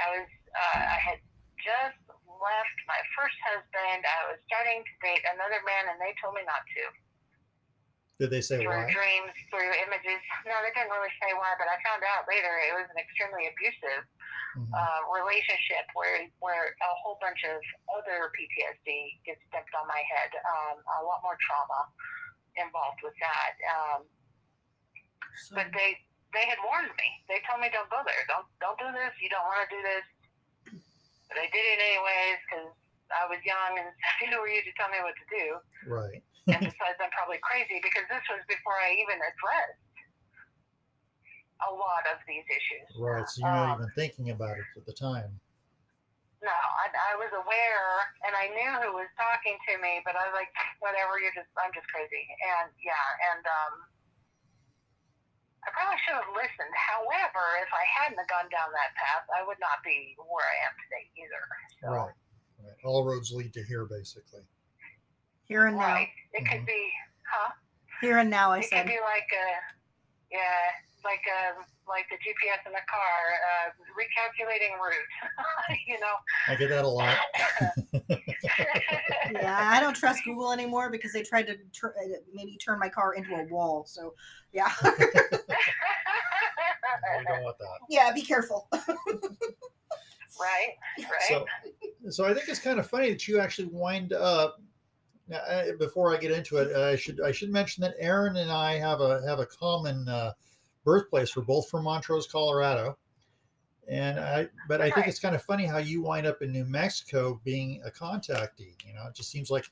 [0.00, 1.20] I was, uh, I had
[1.60, 4.08] just left my first husband.
[4.08, 6.82] I was starting to date another man, and they told me not to.
[8.22, 8.92] Did they say through why?
[8.94, 10.22] dreams, through images.
[10.46, 13.50] No, they didn't really say why, but I found out later it was an extremely
[13.50, 14.06] abusive
[14.54, 14.70] Mhm.
[14.70, 17.58] uh, relationship where where a whole bunch of
[17.90, 20.30] other PTSD gets dumped on my head.
[20.46, 21.90] Um, a lot more trauma
[22.54, 23.54] involved with that.
[23.74, 24.08] Um,
[25.34, 25.98] So, but they
[26.32, 27.24] they had warned me.
[27.26, 28.24] They told me don't go there.
[28.28, 29.10] Don't don't do this.
[29.20, 30.04] You don't want to do this.
[31.28, 32.70] But I did it anyways because
[33.20, 33.88] I was young and
[34.26, 35.46] who were you to tell me what to do?
[35.86, 36.20] Right.
[36.50, 39.80] and besides, I'm probably crazy because this was before I even addressed
[41.64, 42.88] a lot of these issues.
[43.00, 43.24] Right.
[43.30, 45.40] So you're not Um, even thinking about it at the time.
[46.44, 47.88] No, I, I was aware
[48.28, 50.52] and I knew who was talking to me, but I was like,
[50.84, 52.20] whatever, you're just, I'm just crazy.
[52.60, 53.74] And yeah, and um,
[55.64, 56.74] I probably should have listened.
[56.76, 60.74] However, if I hadn't gone down that path, I would not be where I am
[60.84, 61.44] today either.
[61.80, 62.16] So, Right.
[62.84, 62.90] Right.
[62.90, 64.42] All roads lead to here, basically.
[65.46, 65.94] here and now.
[65.94, 66.08] right.
[66.32, 66.66] It could Mhm.
[66.66, 66.92] be,
[67.30, 67.52] huh?
[68.00, 68.82] Here and now, I it said.
[68.82, 69.60] could be like a,
[70.30, 70.70] yeah,
[71.04, 71.54] like a,
[71.88, 75.78] like the GPS in the car, uh, recalculating route.
[75.86, 76.14] you know.
[76.48, 77.16] I get that a lot.
[79.32, 82.88] Yeah, I don't trust Google anymore because they tried to tur- uh, maybe turn my
[82.90, 83.84] car into a wall.
[83.86, 84.14] So,
[84.52, 84.88] yeah, We
[87.26, 87.78] don't want that.
[87.88, 88.68] yeah, be careful.
[90.40, 90.74] right.
[90.98, 91.08] Right.
[91.28, 91.46] So,
[92.10, 94.60] so I think it's kind of funny that you actually wind up.
[95.26, 98.50] Now, uh, before I get into it, I should I should mention that Erin and
[98.50, 100.32] I have a have a common uh,
[100.84, 101.34] birthplace.
[101.34, 102.98] We're both from Montrose, Colorado,
[103.88, 104.48] and I.
[104.68, 107.80] But I think it's kind of funny how you wind up in New Mexico being
[107.86, 108.76] a contactee.
[108.86, 109.64] You know, it just seems like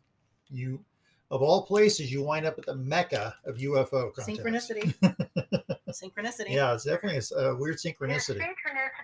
[0.48, 0.83] you,
[1.31, 4.27] of all places, you wind up at the mecca of UFO contacts.
[4.29, 4.94] Synchronicity.
[5.92, 6.51] Synchronicity.
[6.51, 8.38] Yeah, it's definitely a weird It's synchronicity.
[8.38, 9.02] synchronicity.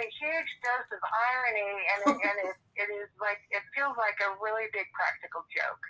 [0.00, 4.16] A, huge dose of irony, and it, and it, it is like it feels like
[4.24, 5.84] a really big practical joke.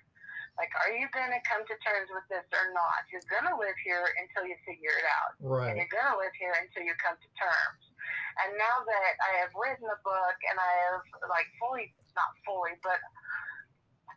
[0.59, 3.07] Like, are you going to come to terms with this or not?
[3.15, 5.39] You're going to live here until you figure it out,
[5.71, 7.83] and you're going to live here until you come to terms.
[8.45, 12.75] And now that I have written the book and I have like fully, not fully,
[12.83, 12.99] but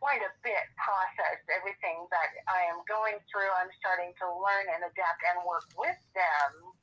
[0.01, 4.83] quite a bit processed everything that I am going through, I'm starting to learn and
[4.83, 6.75] adapt and work with them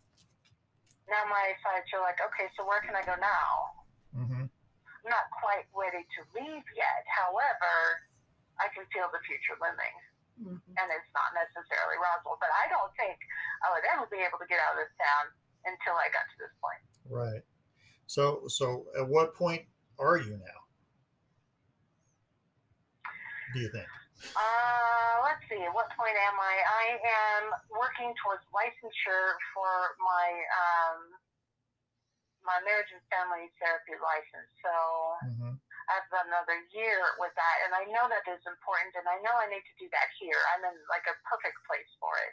[1.08, 3.48] now my sides are like, okay, so where can I go now?
[4.12, 4.44] hmm
[5.00, 7.02] I'm not quite ready to leave yet.
[7.08, 7.72] However,
[8.60, 9.96] I can feel the future looming,
[10.44, 10.60] Mhm.
[10.76, 12.36] and it's not necessarily Roswell.
[12.36, 13.16] But I don't think
[13.64, 15.32] I would ever be able to get out of this town
[15.64, 16.84] until I got to this point.
[17.08, 17.42] Right.
[18.06, 19.64] So, so at what point
[19.98, 20.60] are you now?
[23.54, 23.88] Do you think?
[24.36, 25.58] Uh, let's see.
[25.58, 26.54] At what point am I?
[26.62, 27.42] I am
[27.74, 30.98] working towards licensure for my um,
[32.46, 34.50] my marriage and family therapy license.
[34.64, 34.74] So
[35.36, 35.54] hmm
[35.90, 39.34] I've got another year with that, and I know that is important, and I know
[39.34, 40.38] I need to do that here.
[40.54, 42.30] I'm in like a perfect place for it.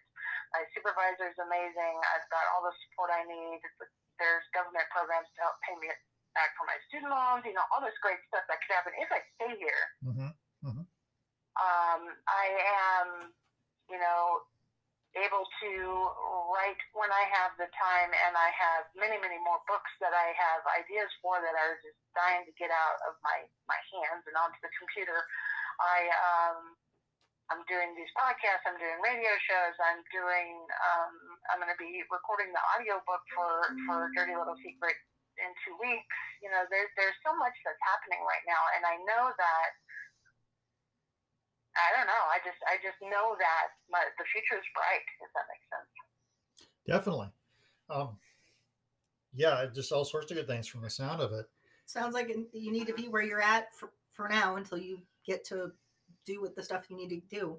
[0.53, 1.95] My supervisor is amazing.
[2.13, 3.57] I've got all the support I need.
[4.21, 5.89] There's government programs to help pay me
[6.37, 7.49] back for my student loans.
[7.49, 9.83] You know, all this great stuff that could happen if I stay here.
[10.05, 10.29] hmm
[11.57, 12.45] Um, I
[13.01, 13.33] am,
[13.89, 14.45] you know,
[15.17, 15.71] able to
[16.53, 20.33] write when I have the time, and I have many, many more books that I
[20.37, 24.35] have ideas for that are just dying to get out of my my hands and
[24.37, 25.25] onto the computer.
[25.81, 26.77] I um,
[27.49, 28.67] I'm doing these podcasts.
[28.67, 29.75] I'm doing radio shows.
[29.81, 30.67] I'm doing.
[30.69, 31.13] Um,
[31.49, 34.97] I'm going to be recording the audio book for for Dirty Little Secret
[35.41, 36.17] in two weeks.
[36.45, 39.71] You know, there's there's so much that's happening right now, and I know that.
[41.77, 42.23] I don't know.
[42.33, 45.05] I just I just know that my, the future is bright.
[45.21, 45.91] If that makes sense.
[46.87, 47.29] Definitely.
[47.89, 48.17] Um,
[49.33, 51.45] yeah, just all sorts of good things from the sound of it.
[51.85, 55.45] Sounds like you need to be where you're at for, for now until you get
[55.45, 55.71] to
[56.25, 57.57] do with the stuff you need to do.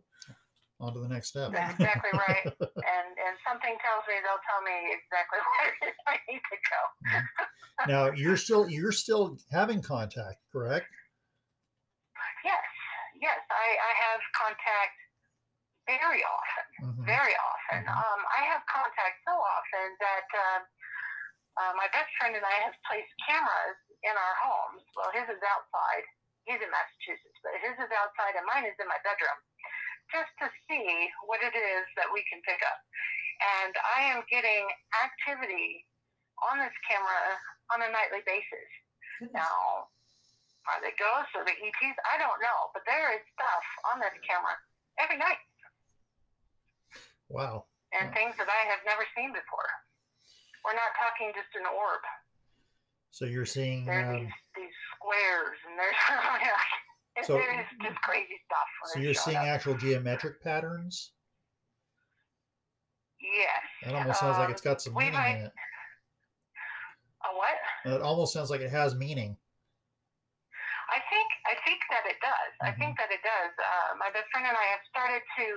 [0.81, 1.53] On to the next step.
[1.53, 2.45] That's exactly right.
[2.45, 5.39] and and something tells me they'll tell me exactly
[5.83, 7.93] where I need to go.
[7.93, 10.87] now you're still you're still having contact, correct?
[13.19, 14.97] Yes, I, I have contact
[15.87, 17.05] very often, Mhm.
[17.07, 17.81] very often.
[17.87, 17.97] Mhm.
[17.97, 20.61] Um, I have contact so often that um,
[21.59, 24.85] uh, my best friend and I have placed cameras in our homes.
[24.95, 26.05] Well, his is outside.
[26.45, 29.37] He's in Massachusetts, but his is outside and mine is in my bedroom,
[30.13, 32.81] just to see what it is that we can pick up.
[33.61, 34.71] And I am getting
[35.03, 35.87] activity
[36.51, 37.39] on this camera
[37.75, 38.71] on a nightly basis.
[39.35, 39.91] Now,
[40.69, 41.99] are they ghosts or the ETs?
[42.09, 44.55] I don't know, but there is stuff on this camera
[45.01, 45.41] every night
[47.29, 47.67] Wow.
[47.93, 48.15] and Yeah.
[48.15, 49.71] things that I have never seen before.
[50.65, 52.03] We're not talking just an orb.
[53.11, 55.97] So you're seeing There's um, these these squares and there's
[57.17, 58.69] it So- is just crazy stuff.
[58.93, 59.45] so you're seeing up.
[59.49, 61.13] actual geometric patterns.
[63.21, 63.63] yes.
[63.85, 65.53] That almost sounds like Um, it's got some meaning had- in it.
[67.25, 67.59] A what?
[67.97, 69.37] It almost sounds like it has meaning.
[70.91, 72.05] I think I think that
[72.61, 72.69] does.
[72.69, 73.53] I think that it does.
[73.59, 75.49] Uh, my best friend and I have started to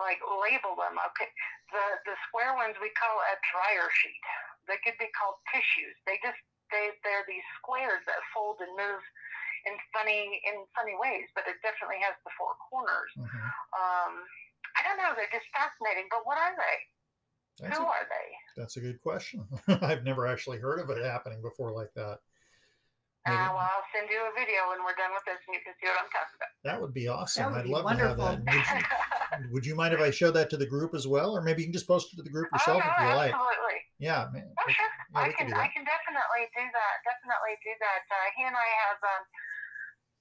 [0.00, 0.96] like label them.
[1.12, 1.30] Okay,
[1.70, 4.24] the the square ones we call a dryer sheet.
[4.68, 5.96] They could be called tissues.
[6.08, 6.40] They just
[6.72, 9.02] they they're these squares that fold and move
[9.68, 13.12] in funny in funny ways, but it definitely has the four corners.
[13.18, 13.52] Mhm.
[13.76, 14.12] Um,
[14.78, 15.12] I don't know.
[15.16, 16.08] They're just fascinating.
[16.10, 16.76] But what are they?
[17.58, 18.28] That's Who a, are they?
[18.56, 19.46] that's a good question.
[19.68, 22.20] I've never actually heard of it happening before like that.
[23.26, 25.60] Maybe- Uh, well, I'll send you a video when we're done with this, and you
[25.60, 26.52] can see what I'm talking about.
[26.64, 27.52] That would be awesome.
[27.52, 28.40] would I'd be love to have that.
[28.40, 28.44] wonderful.
[28.48, 31.42] Would you, would you mind if I show that to the group as well, or
[31.44, 33.34] maybe you can just post it to the group oh yourself no, if you like?
[33.36, 33.78] absolutely.
[34.00, 34.48] Yeah, man.
[34.56, 34.88] Oh, sure.
[35.12, 36.94] Yeah, I can can I can definitely do that.
[37.04, 38.02] Definitely do that.
[38.08, 39.22] Uh, he and I have um,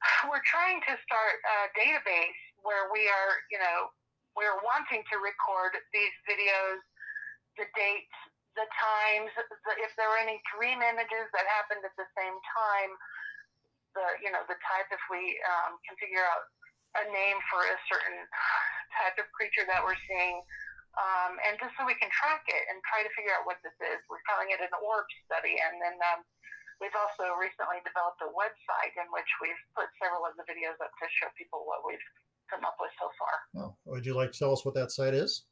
[0.32, 3.88] we're trying to start a database where we are, you know,
[4.36, 6.84] we're wanting to record these videos,
[7.56, 8.18] the dates,
[8.58, 12.92] the times, the, if there were any dream images that happened at the same time,
[13.98, 16.46] the you know the type if we um, can figure out
[17.02, 18.18] a name for a certain
[19.02, 20.42] type of creature that we're seeing
[20.98, 23.76] um, and just so we can track it and try to figure out what this
[23.78, 24.00] is.
[24.10, 26.26] We're calling it an orb study, and then um,
[26.82, 30.90] we've also recently developed a website in which we've put several of the videos up
[30.98, 32.08] to show people what we've
[32.50, 33.36] come up with so far.
[33.62, 35.46] Oh, would you like to tell us what that site is?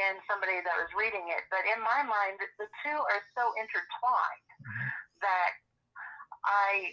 [0.00, 3.52] in somebody that was reading it, but in my mind, the, the two are so
[3.60, 4.88] intertwined Mhm.
[5.20, 5.52] that
[6.48, 6.88] I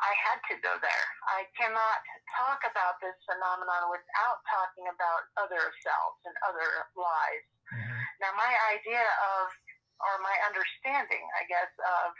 [0.00, 1.06] I had to go there.
[1.28, 2.00] I cannot
[2.40, 7.46] talk about this phenomenon without talking about other selves and other lives.
[7.72, 7.96] Mhm.
[8.20, 9.52] Now, my idea of,
[10.00, 12.16] or my understanding, I guess, of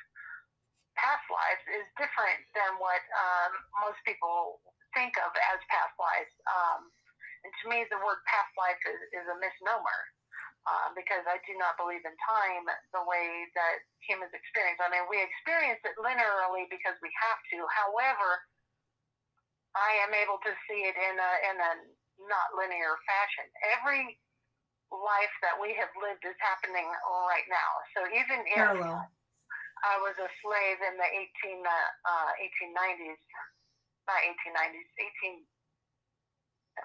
[0.97, 4.61] past lives is different than what um, most people
[4.93, 6.35] think of as past lives.
[6.47, 6.93] Um,
[7.45, 9.99] and to me, the word past life is, is a misnomer
[10.69, 14.81] uh, because I do not believe in time the way that humans experience.
[14.81, 17.59] I mean, we experience it linearly because we have to.
[17.73, 18.45] However,
[19.73, 21.73] I am able to see it in a in a
[22.29, 23.49] not linear fashion.
[23.79, 24.19] Every
[24.91, 26.85] life that we have lived is happening
[27.31, 27.71] right now.
[27.95, 29.07] So even if Parallel.
[29.81, 31.73] I was a slave in the 18, uh,
[32.05, 33.17] uh, 1890s,
[34.05, 34.89] not 1890s,
[35.33, 35.41] 18,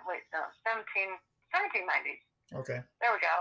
[0.07, 1.11] wait, no, 17,
[1.51, 2.23] 1790s.
[2.61, 2.79] Okay.
[3.01, 3.35] There we go.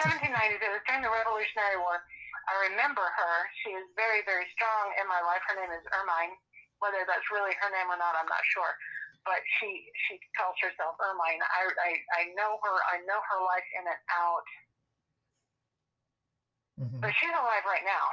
[0.00, 2.00] 1790s, it was during the Revolutionary War.
[2.48, 3.34] I remember her.
[3.62, 5.44] She is very, very strong in my life.
[5.46, 6.34] Her name is Ermine.
[6.80, 8.72] Whether that's really her name or not, I'm not sure.
[9.28, 9.68] But she
[10.08, 11.44] she calls herself Ermine.
[11.44, 12.76] I, I, I know her.
[12.88, 14.48] I know her life in and out.
[16.80, 17.00] Mhm.
[17.04, 18.06] But she's alive right now.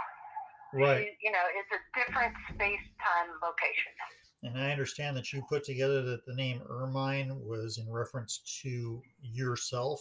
[0.73, 1.07] Right.
[1.07, 3.95] She, you know, it's a different space time location.
[4.43, 9.01] And I understand that you put together that the name Ermine was in reference to
[9.21, 9.99] yourself,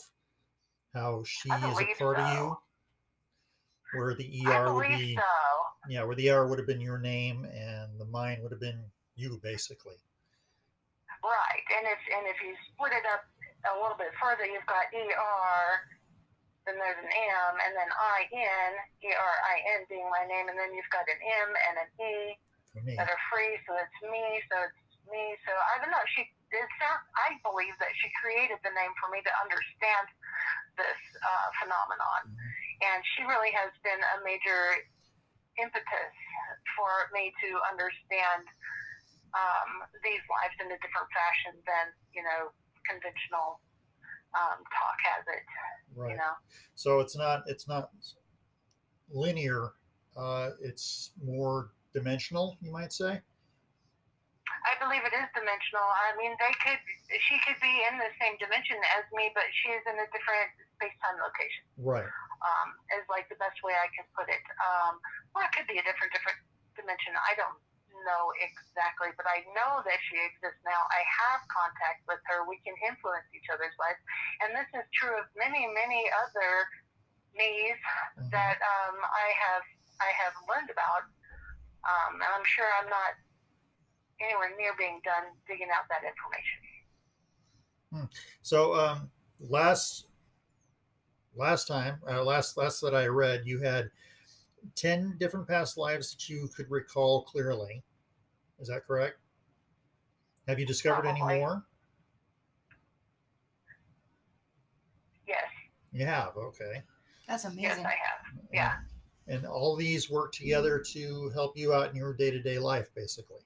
[0.97, 2.57] how she is a part of you,
[3.95, 5.23] where the ER would be, so.
[5.89, 8.83] yeah, where the ER would have been your name and the mine would have been
[9.15, 10.01] you, basically.
[11.23, 13.25] Right, and if and if you split it up
[13.67, 15.65] a little bit further, you've got ER,
[16.67, 18.71] then there's an M, and then I N,
[19.03, 21.91] E R I N being my name, and then you've got an M and an
[21.99, 25.35] E that are free, so it's me, so it's me.
[25.49, 26.05] So I don't know.
[26.13, 26.29] She
[26.81, 27.05] sounds.
[27.21, 30.07] I believe that she created the name for me to understand
[30.81, 32.33] this uh, phenomenon,
[32.85, 34.81] and she really has been a major
[35.61, 36.15] impetus
[36.77, 38.45] for me to understand
[39.33, 42.53] um, these lives in a different fashion than you know
[42.85, 43.61] conventional
[44.37, 45.45] um, talk has it.
[45.97, 46.11] right?
[46.13, 46.35] You know.
[46.75, 47.91] So it's not it's not
[49.11, 49.73] linear.
[50.17, 53.21] Uh, it's more dimensional, you might say.
[54.67, 55.87] I believe it is dimensional.
[55.87, 56.81] I mean, they could,
[57.31, 60.51] she could be in the same dimension as me, but she is in a different
[60.75, 61.65] space-time location.
[61.79, 62.11] Right.
[62.43, 64.43] Um, is like the best way I can put it.
[64.59, 64.99] Um,
[65.39, 66.37] or it could be a different, different
[66.75, 67.15] dimension.
[67.15, 67.57] I don't
[68.05, 70.83] know exactly, but I know that she exists now.
[70.93, 72.45] I have contact with her.
[72.45, 74.03] We can influence each other's lives,
[74.45, 76.69] and this is true of many, many other
[77.33, 77.81] me's
[78.21, 78.31] Mhm.
[78.37, 79.65] that um, I have
[80.01, 81.09] I have learned about,
[81.89, 83.17] um, and I'm sure I'm not
[84.21, 86.61] anywhere near being done digging out that information.
[88.43, 89.11] So um,
[89.41, 90.07] last
[91.35, 93.91] last time, uh, last last that I read, you had
[94.75, 97.83] ten different past lives that you could recall clearly.
[98.59, 99.19] Is that correct?
[100.49, 101.65] Have you discovered any more?
[105.27, 105.43] Yes,
[105.93, 106.37] You have.
[106.37, 106.83] Okay.
[107.27, 107.63] That's amazing.
[107.63, 107.87] yes, amazing.
[107.87, 108.45] I have.
[108.53, 108.77] Yeah.
[109.29, 112.89] And all these work together to help you out in your day to day life,
[112.95, 113.41] basically.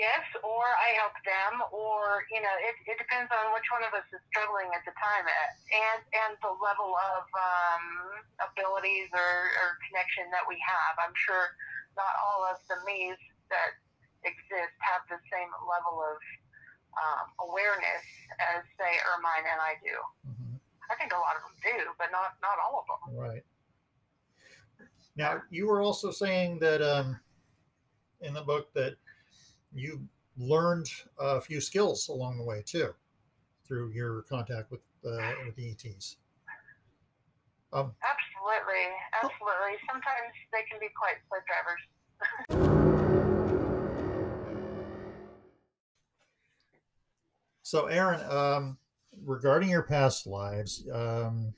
[0.00, 3.92] Yes, or I help them, or you know, it, it depends on which one of
[3.92, 7.84] us is struggling at the time, and and the level of um,
[8.48, 10.96] abilities or, or connection that we have.
[10.96, 11.52] I'm sure
[12.00, 13.20] not all of the me's
[13.52, 13.76] that
[14.24, 16.16] exist have the same level of
[16.96, 18.04] um, awareness
[18.40, 19.96] as say Ermine and I do.
[20.32, 20.56] Mhm.
[20.88, 23.20] I think a lot of them do, but not not all of them.
[23.20, 23.44] Right.
[25.12, 27.20] Now, you were also saying that um,
[28.24, 28.96] in the book that
[29.74, 30.06] you
[30.36, 32.94] learned a few skills along the way too,
[33.66, 36.16] through your contact with uh, with the ETs.
[37.72, 39.78] Um, Absolutely, absolutely.
[39.88, 41.80] Sometimes they can be quite slave drivers.
[47.62, 48.76] so, Erin, um,
[49.24, 51.54] regarding your past lives, um,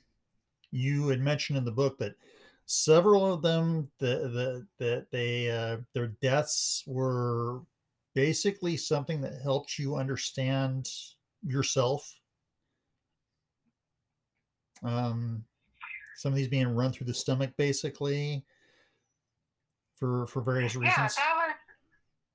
[0.71, 2.15] you had mentioned in the book that
[2.65, 7.61] several of them the, the, that they uh, their deaths were
[8.13, 10.89] basically something that helps you understand
[11.41, 12.07] yourself.
[14.83, 15.45] Um,
[16.15, 18.45] some of these being run through the stomach, basically,
[19.95, 21.15] for for various reasons.
[21.17, 21.55] Yeah, that was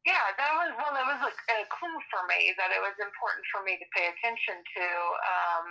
[0.07, 3.45] yeah, that was well, it was a, a clue for me that it was important
[3.53, 4.87] for me to pay attention to.
[5.21, 5.67] Um,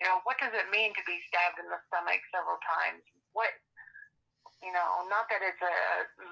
[0.00, 3.04] you know, what does it mean to be stabbed in the stomach several times?
[3.36, 3.52] What
[4.60, 5.76] you know, not that it's a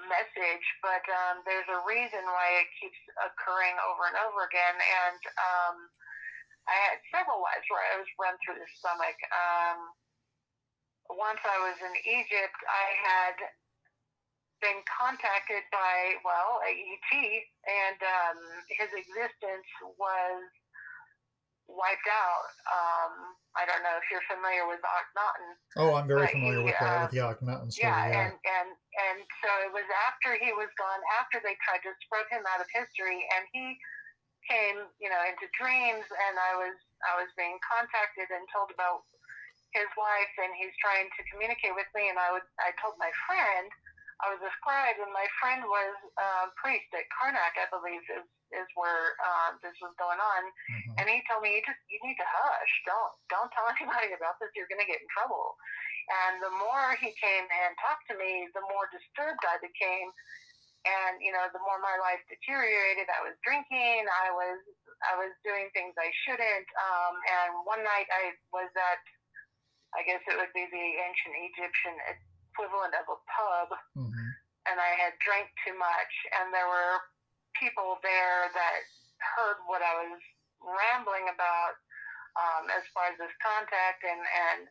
[0.05, 4.77] message, but um, there's a reason why it keeps occurring over and over again.
[4.77, 5.75] And um,
[6.69, 9.17] I had several lives where I was run through the stomach.
[9.33, 9.79] Um,
[11.17, 13.35] once I was in Egypt, I had
[14.61, 20.45] been contacted by well a ET, and um, his existence was
[21.69, 22.49] wiped out.
[22.69, 23.13] Um,
[23.57, 25.49] I don't know if you're familiar with Akhenaten.
[25.77, 27.89] Oh, I'm very familiar he, with that uh, with the Akhenaten story.
[27.89, 31.81] Yeah, Yeah, and and and so it was after he was gone, after they tried
[31.85, 33.77] to scrub him out of history, and he
[34.45, 39.05] came, you know, into dreams, and I was I was being contacted and told about
[39.73, 43.13] his wife, and he's trying to communicate with me, and I would I told my
[43.29, 43.69] friend
[44.21, 48.27] I was a scribe, and my friend was a priest at Karnak, I believe is
[48.53, 50.93] is where uh, this was going on, Mhm.
[51.01, 52.73] and he told me you just you need to hush.
[52.85, 54.49] Don't don't tell anybody about this.
[54.55, 55.55] You're going to get in trouble.
[56.09, 60.09] And the more he came and talked to me, the more disturbed I became.
[60.85, 63.05] And you know, the more my life deteriorated.
[63.11, 64.07] I was drinking.
[64.09, 64.57] I was
[65.05, 66.67] I was doing things I shouldn't.
[66.75, 69.01] Um, and one night I was at
[69.97, 71.95] I guess it would be the ancient Egyptian
[72.53, 74.29] equivalent of a pub, hmm
[74.69, 77.01] and I had drank too much, and there were
[77.59, 78.79] people there that
[79.35, 80.19] heard what I was
[80.63, 81.75] rambling about
[82.39, 84.67] um, as far as this contact and and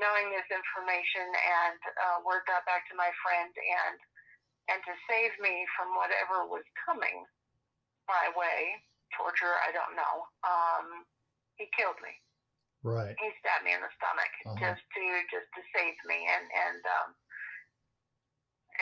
[0.00, 3.96] knowing this information, and uh, word got back to my friend, and
[4.74, 7.24] and to save me from whatever was coming
[8.10, 8.78] my way,
[9.14, 10.14] torture, I don't know.
[10.42, 11.06] Um,
[11.58, 12.10] he killed me
[12.82, 13.14] Right.
[13.14, 14.58] he stabbed me in the stomach Uh-huh.
[14.58, 17.10] just to just to save me and and um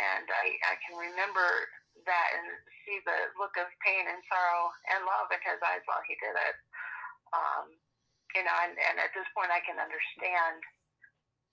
[0.01, 1.45] and I I can remember
[2.07, 2.47] that and
[2.87, 6.35] see the look of pain and sorrow and love in his eyes while he did
[6.37, 6.57] it.
[7.35, 7.67] Um,
[8.37, 10.61] you know, and, and at this point I can understand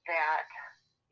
[0.08, 0.46] that,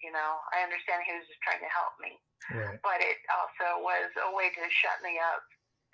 [0.01, 2.17] you know, I understand he was just trying to help me
[2.53, 2.77] Right.
[2.85, 5.41] but it also was a way to shut me up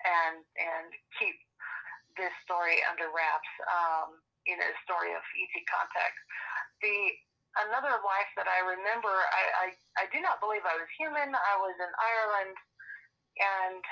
[0.04, 1.32] and and keep
[2.20, 3.48] this story under wraps.
[3.72, 6.18] Um, you know, story of ET contact.
[6.82, 7.14] The
[7.68, 9.66] another life that I remember, I, I
[10.02, 11.32] I do not believe I was human.
[11.32, 12.56] I was in Ireland,
[13.40, 13.82] and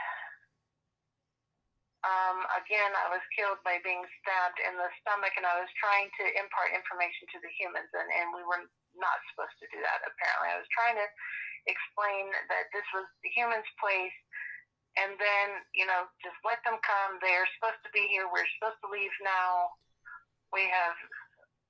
[2.01, 6.09] um, again, I was killed by being stabbed in the stomach, and I was trying
[6.17, 8.65] to impart information to the humans, and, and we were
[8.97, 10.01] not supposed to do that.
[10.09, 11.09] Apparently, I was trying to
[11.69, 14.17] explain that this was the humans' place,
[14.97, 17.21] and then you know just let them come.
[17.21, 18.25] They are supposed to be here.
[18.33, 19.77] We're supposed to leave now.
[20.57, 20.97] We have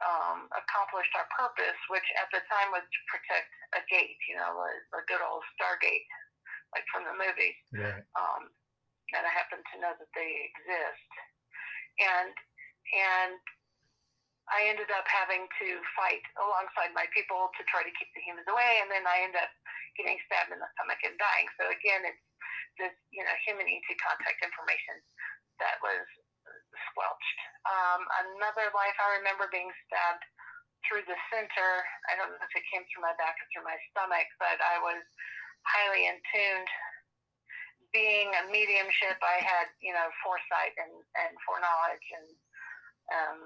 [0.06, 4.20] um, accomplished our purpose, which at the time was to protect a gate.
[4.30, 6.06] You know, a, a good old Stargate,
[6.74, 8.04] like from the movies Right.
[8.18, 8.50] um,
[9.14, 11.10] and I happen to know that they exist.
[11.98, 12.32] And
[12.94, 13.38] and
[14.50, 18.50] I ended up having to fight alongside my people to try to keep the humans
[18.50, 19.52] away, and then I ended up
[19.94, 21.46] getting stabbed in the stomach and dying.
[21.58, 22.22] So again, it's
[22.78, 24.98] this you know human ET contact information
[25.62, 26.06] that was
[26.90, 27.38] squelched.
[27.68, 28.00] Um,
[28.38, 30.24] another life I remember being stabbed
[30.88, 31.70] through the center.
[32.08, 34.80] I don't know if it came through my back or through my stomach, but I
[34.80, 35.02] was
[35.66, 36.68] highly in tuned
[37.92, 42.28] being a mediumship, I had, you know, foresight and, and foreknowledge and,
[43.10, 43.38] um,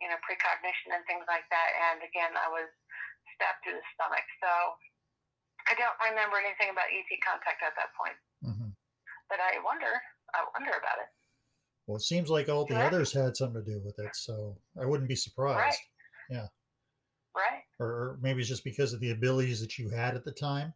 [0.00, 1.70] you know, precognition and things like that.
[1.92, 2.68] And again, I was
[3.36, 4.24] stabbed through the stomach.
[4.40, 4.50] So
[5.68, 8.72] I don't remember anything about ET contact at that point, hmm
[9.28, 9.92] but I wonder,
[10.34, 11.10] I wonder about it.
[11.86, 12.86] Well, it seems like all the Yeah.
[12.86, 15.78] others had something to do with it, so I wouldn't be surprised.
[16.28, 16.48] Yeah,
[17.36, 17.62] right?
[17.78, 20.74] Or, or maybe it's just because of the abilities that you had at the time.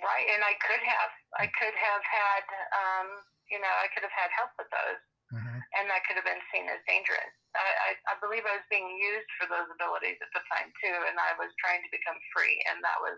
[0.00, 0.26] Right.
[0.32, 3.06] And I could have, I could have had, um,
[3.52, 5.00] you know, I could have had help with those.
[5.32, 7.32] hmm and that could have been seen as dangerous.
[7.56, 10.96] I, I, I believe I was being used for those abilities at the time too,
[11.08, 13.16] and I was trying to become free, and that was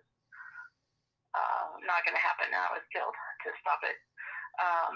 [1.34, 2.50] uh, not going to happen.
[2.54, 3.98] Now I was killed to stop it,
[4.62, 4.94] um,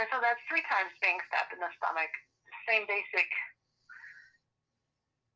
[0.00, 2.12] and so that's three times being stabbed in the stomach.
[2.68, 3.28] Same basic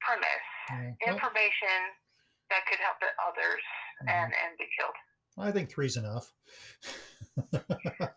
[0.01, 0.97] premise: Yeah.
[1.05, 1.79] Well, information
[2.49, 3.65] that could help the others
[4.09, 4.97] and and be killed.
[5.39, 6.33] I think three's enough.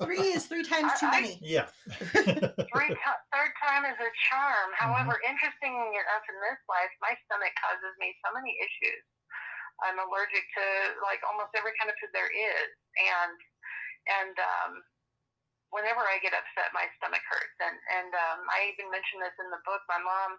[0.03, 1.39] Three is three times too I- I- many.
[1.43, 1.69] yeah.
[2.11, 4.69] Three ti third time is a charm.
[4.75, 9.03] However, interesting enough in this life, my stomach causes me so many issues.
[9.85, 10.65] I'm allergic to
[11.05, 12.69] like almost every kind of food there is,
[12.99, 13.35] and
[14.19, 14.71] and um,
[15.71, 17.57] whenever I get upset, my stomach hurts.
[17.63, 19.81] And and um, I even mentioned this in the book.
[19.87, 20.35] My mom,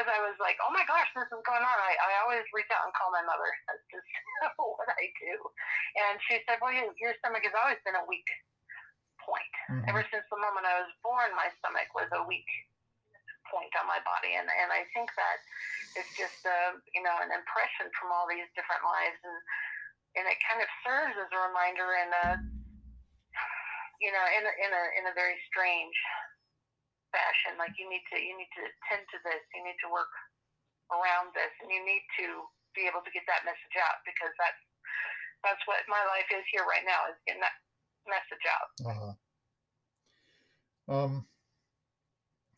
[0.00, 1.78] as I was like, oh my gosh, this is going on.
[1.78, 3.48] I, I always reach out and call my mother.
[3.68, 4.08] That's just
[4.56, 5.34] what I do.
[6.00, 8.26] And she said, well, you, your stomach has always been a weak
[9.20, 9.54] point.
[9.70, 9.84] Mhm.
[9.92, 12.48] Ever since the moment I was born, my stomach was a weak
[13.50, 15.38] point on my body, and and I think that
[15.98, 19.38] it's just a you know an impression from all these different lives, and
[20.16, 22.26] and it kind of serves as a reminder in a
[24.00, 25.94] you know in a, in a in a very strange
[27.12, 27.60] fashion.
[27.60, 30.10] Like you need to you need to tend to this, you need to work
[30.90, 32.42] around this, and you need to
[32.74, 34.62] be able to get that message out because that's
[35.44, 37.58] that's what my life is here right now is getting that
[38.08, 38.68] message out.
[38.88, 39.14] Uh-huh.
[40.88, 41.26] Um,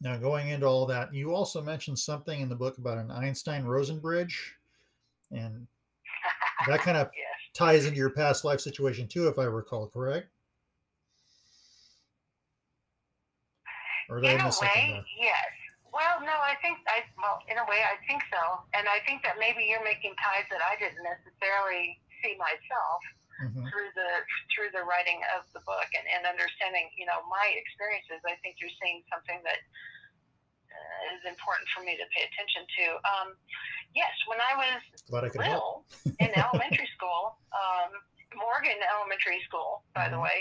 [0.00, 3.64] now, going into all that, you also mentioned something in the book about an Einstein
[3.64, 4.54] Rosen bridge,
[5.30, 5.66] and
[6.68, 7.26] that kind of yes.
[7.54, 10.28] ties into your past life situation too, if I recall correct.
[14.08, 15.48] Or did In I a way, yes.
[15.94, 18.42] Well, no, I think I well, in a way, I think so,
[18.74, 23.00] and I think that maybe you're making ties that I didn't necessarily see myself
[23.38, 23.50] there?
[23.50, 24.10] hmm through the
[24.54, 28.18] through the writing of the book and, and understanding, you know, my experiences.
[28.26, 29.60] I think you're seeing something that
[30.70, 32.84] uh, is important for me to pay attention to.
[33.06, 33.28] Um,
[33.94, 34.80] yes, when I was
[35.10, 35.86] Glad I could little
[36.18, 37.90] in elementary school, um,
[38.34, 40.26] Morgan Elementary School, by the Mhm.
[40.26, 40.38] way,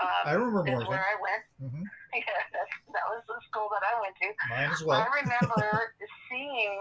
[0.00, 0.88] um, I remember is Morgan.
[0.88, 1.44] where I went.
[1.60, 1.84] hmm
[2.16, 2.42] Yeah,
[2.96, 4.28] that was the school that I went to.
[4.48, 5.04] Mine as well.
[5.04, 5.92] I remember
[6.32, 6.80] seeing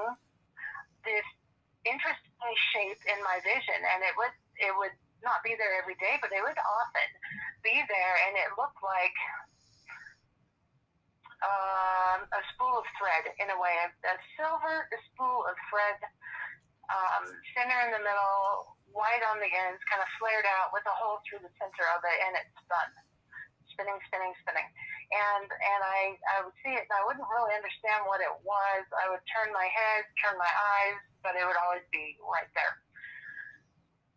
[1.03, 1.27] this
[1.83, 6.15] interesting shape in my vision, and it would it would not be there every day,
[6.21, 7.09] but it would often
[7.65, 9.15] be there, and it looked like
[11.43, 15.99] um, a spool of thread in a way, a, a silver spool of thread,
[16.89, 17.25] um,
[17.57, 21.19] center in the middle, white on the ends, kind of flared out with a hole
[21.27, 22.89] through the center of it, and it spun,
[23.73, 24.67] spinning, spinning, spinning.
[25.11, 28.83] And and I I would see it, and I wouldn't really understand what it was.
[28.97, 32.75] I would turn my head, turn my eyes, but it would always be right there.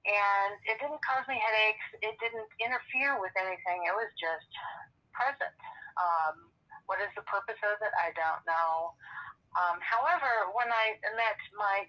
[0.09, 1.85] And it didn't cause me headaches.
[2.01, 3.85] It didn't interfere with anything.
[3.85, 4.49] It was just
[5.13, 5.53] present.
[6.01, 6.49] Um,
[6.89, 7.93] what is the purpose of it?
[8.01, 8.97] I don't know.
[9.53, 11.85] Um, however, when I met my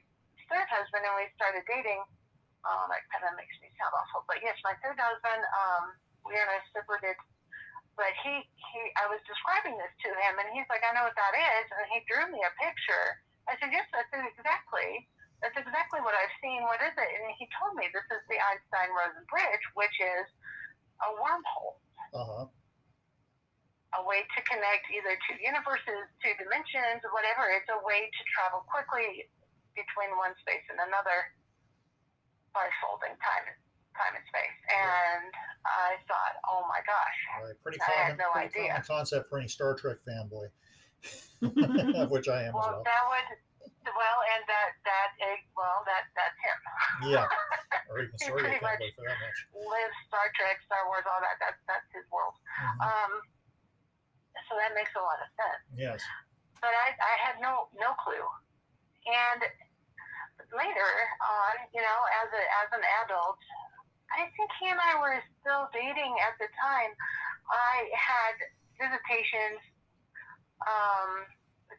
[0.51, 2.03] third husband and we started dating,
[2.67, 5.95] um, that kind of makes me sound awful, but yes, my third husband, um,
[6.27, 7.15] we and I separated.
[7.99, 11.19] But he, he, I was describing this to him, and he's like, "I know what
[11.19, 13.19] that is," and he drew me a picture.
[13.51, 15.03] I said, "Yes, that's exactly.
[15.43, 16.63] That's exactly what I've seen.
[16.63, 20.25] What is it?" And he told me this is the Einstein-Rosen bridge, which is
[21.03, 21.75] a wormhole
[22.15, 22.45] Uh huh.
[23.99, 27.51] a way to connect either two universes, two dimensions, whatever.
[27.51, 29.27] It's a way to travel quickly
[29.75, 31.19] between one space and another
[32.53, 33.45] by folding time,
[33.95, 34.57] time and space.
[34.71, 34.98] And
[36.79, 37.57] my gosh, All right.
[37.59, 38.71] Pretty I common, had no pretty idea.
[38.79, 40.47] common concept for any Star Trek fanboy,
[41.43, 42.83] of which I am as well, well.
[42.87, 43.27] that would,
[43.83, 46.59] well, and that that is, well, that that's him.
[47.11, 47.27] Yeah.
[47.89, 49.39] Or even He pretty much for that much.
[49.65, 51.41] lives Star Trek, Star Wars, all that.
[51.41, 52.37] That's that's his world.
[52.61, 52.85] Mhm.
[52.85, 53.11] Um,
[54.45, 55.63] so that makes a lot of sense.
[55.73, 55.97] Yes.
[56.61, 58.21] but I, I had no no clue.
[59.09, 59.41] And
[60.53, 63.41] later on, you know, as a as an adult,
[64.15, 66.91] I think he and I were still dating at the time.
[67.49, 68.35] I had
[68.77, 69.61] visitations,
[70.65, 71.25] um,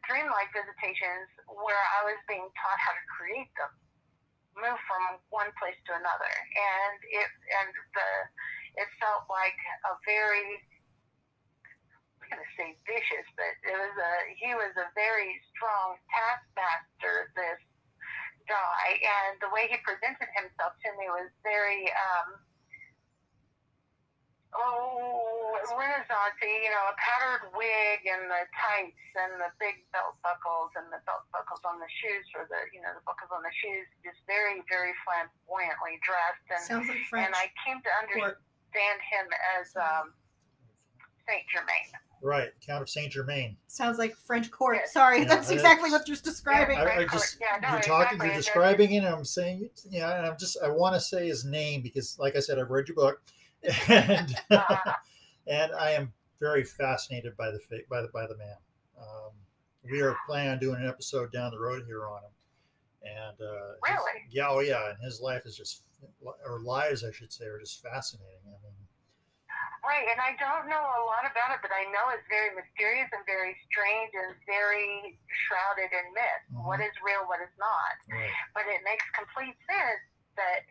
[0.07, 3.71] dreamlike visitations, where I was being taught how to create them,
[4.59, 7.29] move from one place to another, and it
[7.63, 8.09] and the
[8.79, 9.57] it felt like
[9.87, 10.63] a very
[12.31, 17.27] I'm to say vicious, but it was a he was a very strong taskmaster.
[17.35, 17.59] This
[18.47, 22.39] guy, and the way he presented himself to me was very um,
[24.55, 26.53] oh Renaissancey.
[26.65, 30.99] You know, a powdered wig and the tights and the big belt buckles and the
[31.07, 33.87] belt buckles on the shoes for the you know the buckles on the shoes.
[34.03, 37.31] Just very very flamboyantly dressed, and Sounds like French.
[37.31, 39.25] and I came to understand him
[39.57, 40.13] as um,
[41.27, 41.89] Saint Germain.
[42.21, 42.49] Right.
[42.65, 43.57] Count of Saint Germain.
[43.67, 44.77] Sounds like French court.
[44.79, 44.93] Yes.
[44.93, 46.77] Sorry, Yeah, that's I- exactly what you're describing.
[46.77, 47.37] I, I just.
[47.41, 48.27] Yeah, no, you're talking, exactly.
[48.27, 48.97] you're describing it.
[48.97, 52.35] and I'm saying, yeah, and I'm just, I want to say his name because, like
[52.35, 53.21] I said, I've read your book,
[53.87, 54.75] and Uh,
[55.47, 57.59] and I am very fascinated by the
[57.89, 58.55] by the by the man.
[58.99, 59.31] Um,
[59.89, 62.31] we are planning on doing an episode down the road here on him,
[63.03, 64.21] and uh, his- Really?
[64.29, 65.83] yeah, oh yeah, and his life is just,
[66.23, 68.37] or lives, I should say, are just fascinating.
[68.45, 68.73] I mean,
[69.81, 73.09] Right, and I don't know a lot about it, but I know it's very mysterious
[73.09, 75.17] and very strange and very
[75.49, 76.43] shrouded in myth.
[76.53, 76.69] Mhm.
[76.69, 77.95] What is real, what is not.
[78.13, 78.29] right.
[78.53, 80.05] But it makes complete sense
[80.37, 80.69] that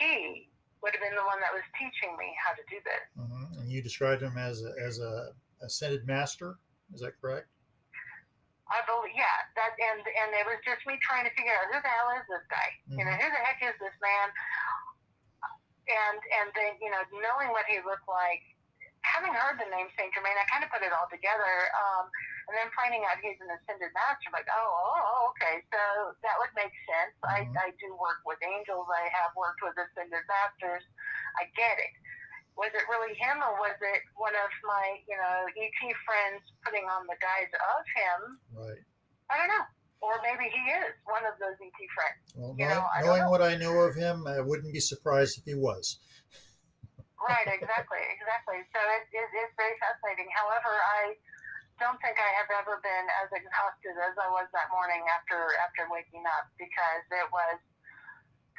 [0.00, 0.48] he
[0.80, 3.04] would have been the one that was teaching me how to do this.
[3.14, 6.56] hmm And you described him as a, as a ascended master.
[6.96, 7.46] Is that correct?
[8.70, 9.26] I believe, yeah,
[9.58, 12.26] that and and it was just me trying to figure out who the hell is
[12.30, 12.68] this guy?
[12.86, 13.18] You know, Mhm.
[13.20, 14.30] who the heck is this man?
[15.90, 18.42] And and then you know, knowing what he looked like,
[19.02, 21.54] having heard the name Saint Germain, I kind of put it all together.
[21.74, 22.06] Um,
[22.50, 26.34] and then finding out he's an ascended master, I'm like, oh, oh, okay, so that
[26.42, 27.14] would make sense.
[27.22, 27.54] Mhm.
[27.58, 28.86] I I do work with angels.
[28.90, 30.82] I have worked with ascended masters.
[31.38, 31.94] I get it.
[32.58, 36.84] Was it really him, or was it one of my, you know, ET friends putting
[36.90, 38.20] on the guise of him?
[38.52, 38.82] Right.
[39.30, 39.64] I don't know.
[40.00, 42.24] Or maybe he is one of those ET friends.
[42.32, 43.30] Well, You knowing, know, I knowing know.
[43.30, 46.00] what I know of him, I wouldn't be surprised if he was.
[47.20, 48.64] Right, exactly, exactly.
[48.72, 50.32] So it, it, it's very fascinating.
[50.32, 51.20] However, I
[51.76, 55.88] don't think I have ever been as exhausted as I was that morning after after
[55.92, 57.60] waking up because it was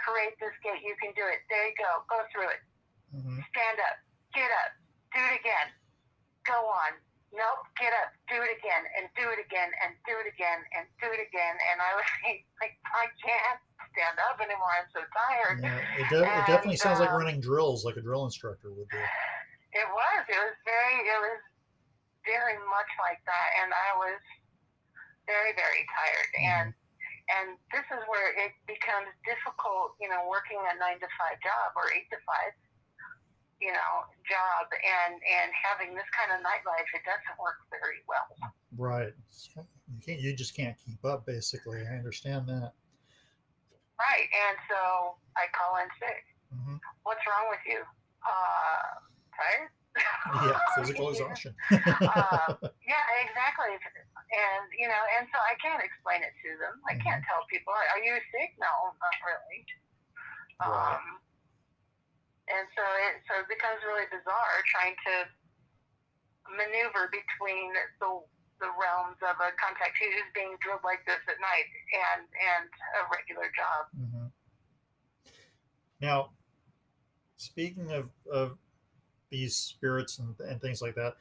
[0.02, 1.46] create this gate, you can do it.
[1.50, 2.62] There you go, go through it.
[3.14, 3.98] hmm Stand up,
[4.34, 4.72] get up,
[5.14, 5.70] do it again,
[6.50, 6.98] go on.
[7.32, 10.84] Nope, get up, do it again, and do it again, and do it again, and
[11.00, 11.56] do it again.
[11.72, 12.04] And I was
[12.60, 13.60] like, I can't
[13.96, 14.68] stand up anymore.
[14.76, 15.64] I'm so tired.
[15.64, 18.76] Yeah, it, de- it definitely And, sounds like um, running drills, like a drill instructor
[18.76, 19.00] would do.
[19.00, 20.22] It was.
[20.28, 20.98] It was very.
[21.08, 21.40] It was
[22.28, 24.20] very much like that, and I was
[25.24, 26.30] very, very tired.
[26.36, 26.68] And
[27.40, 29.96] and this is where it becomes difficult.
[30.04, 32.52] You know, working a nine to five job or eight to five.
[33.62, 33.94] You know,
[34.26, 38.26] job and and having this kind of nightlife, it doesn't work very well.
[38.74, 39.14] Right.
[39.54, 40.20] You can't.
[40.20, 41.26] You just can't keep up.
[41.30, 42.74] Basically, I understand that.
[44.02, 44.26] Right.
[44.34, 46.26] And so I call in sick.
[46.50, 47.86] hmm What's wrong with you?
[48.26, 48.98] Uh,
[49.38, 49.70] tired?
[50.42, 51.54] Yeah, physical exhaustion.
[51.70, 52.58] uh,
[52.90, 53.78] yeah, exactly.
[53.78, 56.82] And you know, and so I can't explain it to them.
[56.90, 57.04] I Mm-hmm.
[57.06, 59.58] can't tell people, "Are you sick?" No, not really.
[60.66, 60.98] Right.
[60.98, 61.22] Um,
[62.50, 65.16] and so it so it becomes really bizarre trying to
[66.50, 67.70] maneuver between
[68.02, 68.10] the
[68.62, 73.02] the realms of a contact who's being drilled like this at night and and a
[73.10, 73.90] regular job.
[73.98, 74.30] hmm
[76.00, 76.30] Now,
[77.38, 78.58] speaking of, of
[79.30, 81.16] these spirits and, and things like that,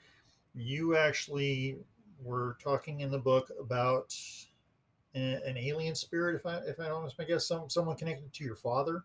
[0.54, 1.78] you actually
[2.22, 4.14] were talking in the book about
[5.14, 8.44] an alien spirit, if I if I don't miss my guess, some someone connected to
[8.44, 9.04] your father.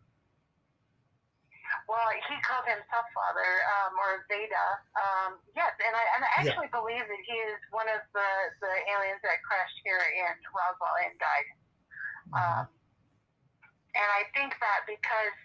[1.85, 4.67] Well, he called himself Father um, or Veda.
[4.97, 6.49] Um, yes, and I, and I Yeah.
[6.49, 8.29] actually believe that he is one of the,
[8.61, 11.47] the aliens that crashed here in Roswell and died.
[12.33, 12.41] Mhm.
[12.41, 12.65] Um,
[13.93, 15.35] and I think that because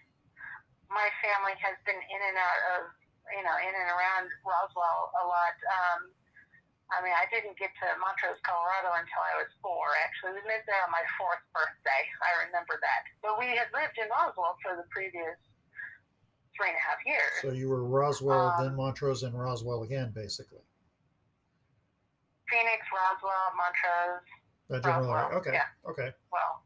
[0.88, 2.80] my family has been in and out of,
[3.36, 5.56] you know, in and around Roswell a lot.
[5.70, 6.00] Um,
[6.90, 9.94] I mean, I didn't get to Montrose, Colorado until I was four.
[10.02, 12.02] Actually, we lived there on my fourth birthday.
[12.18, 13.06] I remember that.
[13.22, 15.38] But we had lived in Roswell for the previous
[16.60, 17.32] three and a half years.
[17.40, 20.60] So you were Roswell, Um, then Montrose, and Roswell again, basically.
[22.52, 24.28] Phoenix, Roswell, Montrose.
[24.68, 25.38] That general Roswell.
[25.40, 25.56] Okay.
[25.56, 25.72] yeah.
[25.88, 26.12] Okay.
[26.28, 26.60] Well,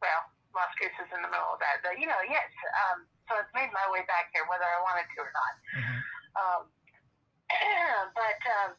[0.00, 0.22] well,
[0.56, 1.84] Las Cruces is in the middle of that.
[1.84, 2.48] But you know, yes.
[2.88, 5.54] Um, so it's made my way back here, whether I wanted to or not.
[5.76, 5.98] Mhm.
[6.38, 6.62] Um,
[8.18, 8.70] but um,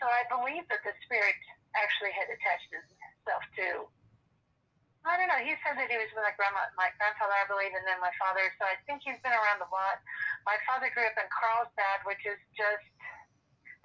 [0.00, 1.36] so I believe that the spirit
[1.76, 3.68] actually had attached itself to.
[5.00, 5.40] I don't know.
[5.40, 8.12] He said that he was with my grandma, my grandfather, I believe, and then my
[8.20, 8.44] father.
[8.60, 9.96] So I think he's been around a lot.
[10.44, 12.84] My father grew up in Carlsbad, which is just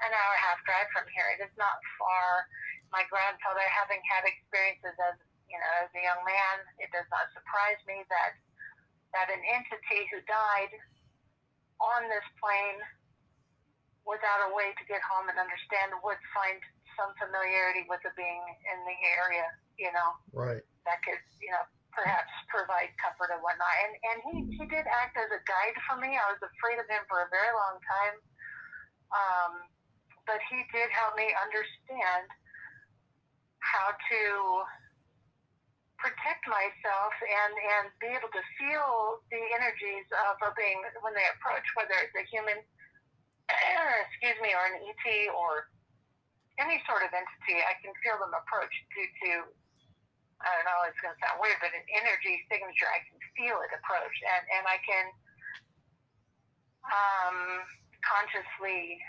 [0.03, 1.23] an hour and a half drive from here.
[1.39, 2.43] It is not far.
[2.91, 5.15] My grandfather, having had experiences as
[5.47, 8.33] you know, as a young man, it does not surprise me that
[9.15, 10.73] that an entity who died
[11.79, 12.79] on this plane
[14.03, 16.59] without a way to get home and understand would find
[16.99, 19.47] some familiarity with the being in the area,
[19.79, 20.63] you know, Right.
[20.85, 23.75] That could, you know, perhaps provide comfort and whatnot.
[23.85, 26.15] And and he, he did act as a guide for me.
[26.15, 28.15] I was afraid of him for a very long time.
[29.13, 29.53] Um,
[30.25, 32.25] but he did help me understand
[33.61, 34.21] how to
[36.01, 41.25] protect myself and, and be able to feel the energies of a being when they
[41.37, 42.61] approach, whether it's a human,
[44.09, 45.69] excuse me, or an ET or
[46.61, 47.57] any sort of entity.
[47.63, 49.31] I can feel them approach due to,
[50.45, 52.85] I don't know, it's going to sound weird, but an energy signature.
[52.93, 55.05] I can feel it approach and, and I can
[56.85, 57.37] um,
[58.05, 59.01] consciously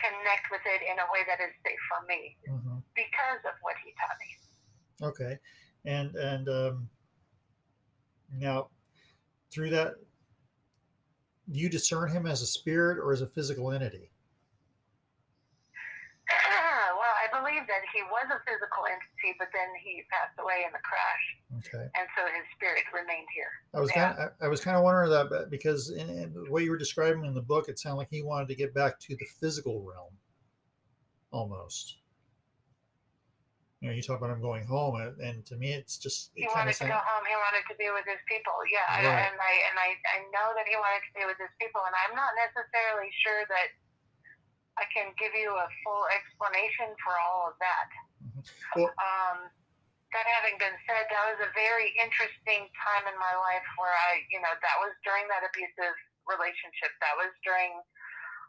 [0.00, 3.76] connect with it in a way that is safe for me hmm because of what
[3.84, 4.30] he taught me.
[5.06, 5.38] Okay.
[5.84, 6.88] And and um,
[8.36, 8.68] now
[9.50, 9.94] through that,
[11.50, 14.10] do you discern him as a spirit or as a physical entity?
[17.00, 20.72] well, I believe that he was a physical entity, but then he passed away in
[20.76, 21.24] the crash,
[21.64, 21.88] Okay.
[21.96, 23.50] and so his spirit remained here.
[23.72, 24.12] I was Yeah.
[24.12, 26.70] kind of, I was kind of wondering that but because in, in the way you
[26.70, 29.26] were describing in the book, it sounded like he wanted to get back to the
[29.40, 30.12] physical realm,
[31.32, 31.96] almost.
[33.80, 36.44] You know, you talk about him going home, and, and to me, it's just He
[36.44, 37.24] it kind wanted of to go home.
[37.24, 38.52] He wanted to be with his people.
[38.68, 39.24] Yeah, Right.
[39.24, 41.96] and I and I I know that he wanted to be with his people, and
[42.04, 43.72] I'm not necessarily sure that
[44.80, 47.88] I can give you a full explanation for all of that.
[48.74, 49.52] Well- um,
[50.10, 54.26] that having been said, that was a very interesting time in my life where I,
[54.26, 55.94] you know, that was during that abusive
[56.26, 56.90] relationship.
[56.98, 57.78] That was during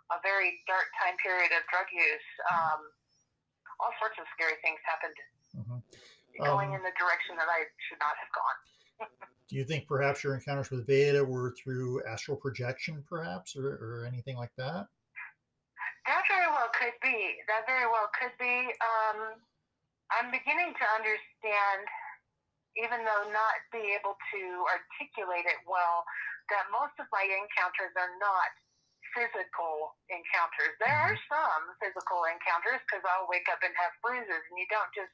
[0.09, 2.29] a very dark time period of drug use.
[2.49, 2.81] Um,
[3.77, 5.17] all sorts of scary things happened
[5.53, 5.79] Mhm.
[6.41, 8.57] going Um, in the direction that I should not have gone.
[9.47, 14.05] Do you think perhaps your encounters with Veda were through astral projection, perhaps, or, or
[14.09, 14.87] anything like that?
[16.09, 17.37] That very well could be.
[17.45, 18.73] That very well could be.
[18.81, 19.37] Um,
[20.11, 21.85] I'm beginning to understand,
[22.75, 26.03] even though not be able to articulate it well,
[26.49, 28.49] that most of my encounters are not
[29.13, 30.73] physical encounters.
[30.79, 34.91] There are some physical encounters because I'll wake up and have bruises, and you don't
[34.95, 35.11] just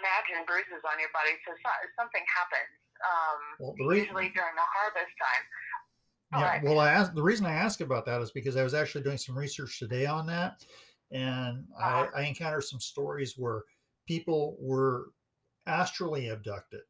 [0.00, 1.34] imagine bruises on your body.
[1.44, 2.72] So so- something happens.
[3.04, 5.44] Um, Well, reason- usually during the harvest time.
[6.32, 8.74] Yeah, But- well, I asked the reason I ask about that is because I was
[8.74, 10.64] actually doing some research today on that,
[11.12, 12.08] and Uh-huh.
[12.14, 13.62] I, I encountered some stories where
[14.06, 15.10] people were
[15.66, 16.82] astrally abducted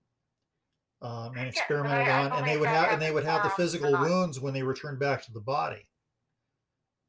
[1.03, 3.51] um, and experimented I- I on, and they would have and they would have the
[3.51, 4.17] physical often than not.
[4.19, 5.87] wounds when they returned back to the body.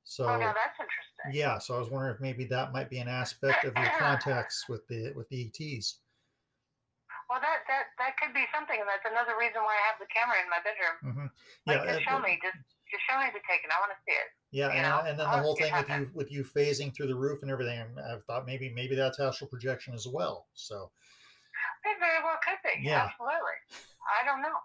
[0.03, 1.33] So oh, that's interesting.
[1.33, 4.65] yeah, so I was wondering if maybe that might be an aspect of your contacts
[4.69, 5.99] with the with the ETs.
[7.27, 10.07] Well, that that that could be something, and that's another reason why I have the
[10.07, 10.95] camera in my bedroom.
[11.03, 11.27] hmm
[11.67, 12.55] Like, Yeah, just uh, show me, just
[12.87, 13.67] just show me the taking.
[13.67, 14.29] I want to see it.
[14.55, 17.19] Yeah, and, know, and then the whole thing with you with you phasing through the
[17.19, 20.47] roof and everything, I've thought maybe maybe that's astral projection as well.
[20.55, 20.91] So
[21.83, 22.87] It very well could be.
[22.87, 23.11] Yeah.
[23.11, 23.59] Absolutely.
[24.07, 24.55] I don't know.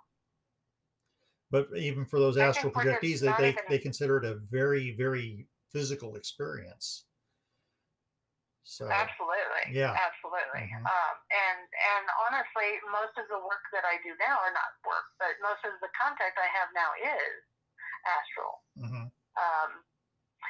[1.51, 4.95] But even for those I astral just projectees, they, they, they consider it a very,
[4.97, 7.05] very physical experience.
[8.63, 9.75] So, Absolutely.
[9.75, 9.91] Yeah.
[9.91, 10.71] Absolutely.
[10.71, 10.87] Mhm.
[10.87, 15.07] Um, and and honestly, most of the work that I do now, are not work,
[15.19, 17.43] but most of the contact I have now is
[18.07, 18.55] astral.
[18.79, 19.07] Mm-hmm.
[19.11, 19.71] Um,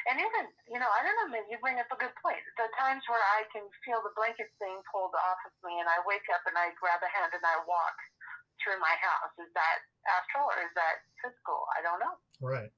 [0.09, 2.41] and even, you know, I don't know, maybe you bring up a good point.
[2.59, 6.01] The times where I can feel the blankets being pulled off of me and I
[6.09, 7.97] wake up and I grab a hand and I walk
[8.61, 11.67] through my house, is that astral or is that physical?
[11.77, 12.17] I don't know.
[12.41, 12.73] right.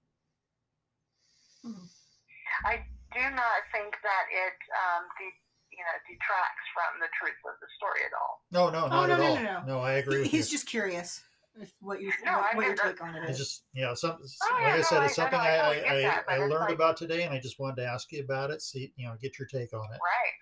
[2.64, 5.40] I do not think that it, um, de-
[5.70, 8.42] you know, detracts from the truth of the story at all.
[8.50, 9.42] No, no, not Oh, no, at no, all.
[9.42, 9.76] no, no.
[9.80, 10.58] I agree with He's you.
[10.58, 11.22] just curious
[11.58, 13.38] if what you No, what, I what your take on it I is.
[13.38, 15.74] just, yeah, some, Oh, like yeah, I said, I- it's I something know, I I,
[15.74, 18.50] I, that, I, learned like- about today, and I just wanted to ask you about
[18.50, 18.62] it.
[18.62, 19.98] See, you know, get your take on it.
[20.02, 20.34] Right.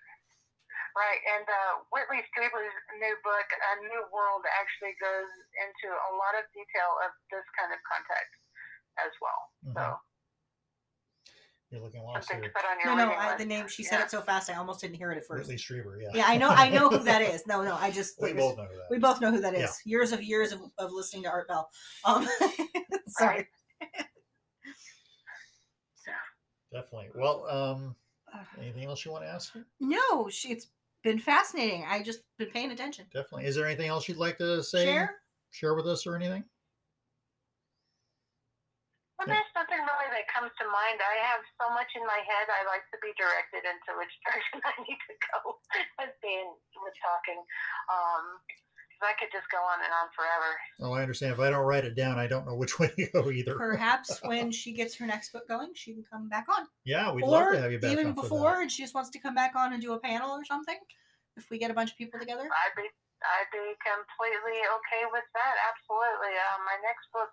[0.93, 1.21] Right.
[1.41, 5.33] And uh, Whitley Strieber's new book, A New World, actually goes
[5.65, 8.37] into a lot of detail of this kind of context
[9.01, 9.41] as well.
[9.73, 9.97] So Mhm.
[11.73, 12.53] You're looking lost something to here.
[12.55, 13.39] put on your No, no, reading I, list.
[13.39, 14.05] the name she said Yeah.
[14.05, 15.49] it so fast I almost didn't hear it at first.
[15.49, 16.11] Whitley Strieber, yeah.
[16.15, 17.47] Yeah, I know, I know who that is.
[17.47, 18.87] No, no, I just we like, both know who that.
[18.91, 19.03] we is.
[19.03, 19.61] both know who that is.
[19.63, 19.69] Yeah.
[19.87, 21.69] Years of years of, of listening to Art Bell.
[22.05, 22.29] Um,
[23.09, 23.49] sorry.
[25.95, 26.11] So,
[26.73, 27.09] Definitely.
[27.15, 27.97] Well, um,
[28.61, 29.63] anything else you want to ask me?
[29.81, 30.69] no, she, it's
[31.05, 31.85] been fascinating.
[31.89, 33.07] I just been paying attention.
[33.13, 33.47] Definitely.
[33.47, 34.85] Is there anything else you'd like to say?
[34.85, 35.17] Share.
[35.51, 36.45] Share with us or anything?
[39.23, 40.99] Well, there's nothing really that comes to mind.
[40.99, 42.51] I have so much in my head.
[42.51, 45.63] I like to be directed into which direction I need to go
[46.03, 46.51] with being
[46.83, 47.39] with talking.
[47.87, 48.43] Um,
[48.99, 50.51] 'cause I could just go on and on forever.
[50.83, 51.39] Oh, I understand.
[51.39, 53.55] If I don't write it down, I don't know which way to go either.
[53.55, 56.67] Perhaps when she gets her next book going, she can come back on.
[56.83, 59.11] Yeah, we'd or love to have you back even on before, and she just wants
[59.15, 60.79] to come back on and do a panel or something.
[61.39, 62.43] If we get a bunch of people together.
[62.43, 62.91] I'd be
[63.23, 65.55] I'd be completely okay with that.
[65.71, 66.35] Absolutely.
[66.35, 67.31] Uh, my next book,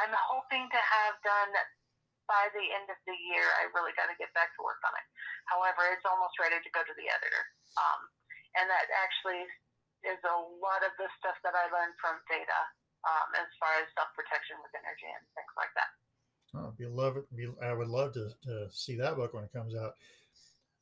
[0.00, 1.52] I'm hoping to have done
[2.24, 3.44] by the end of the year.
[3.58, 5.06] I really got to get back to work on it.
[5.50, 7.44] However, it's almost ready to go to the editor.
[7.74, 8.00] Um,
[8.56, 9.44] and that actually
[10.06, 12.60] is a lot of the stuff that I learned from Veda
[13.04, 15.90] um, as far as self protection with energy and things like that.
[16.54, 17.26] Oh, be love it.
[17.34, 19.94] Be, I would love to, to see that book when it comes out.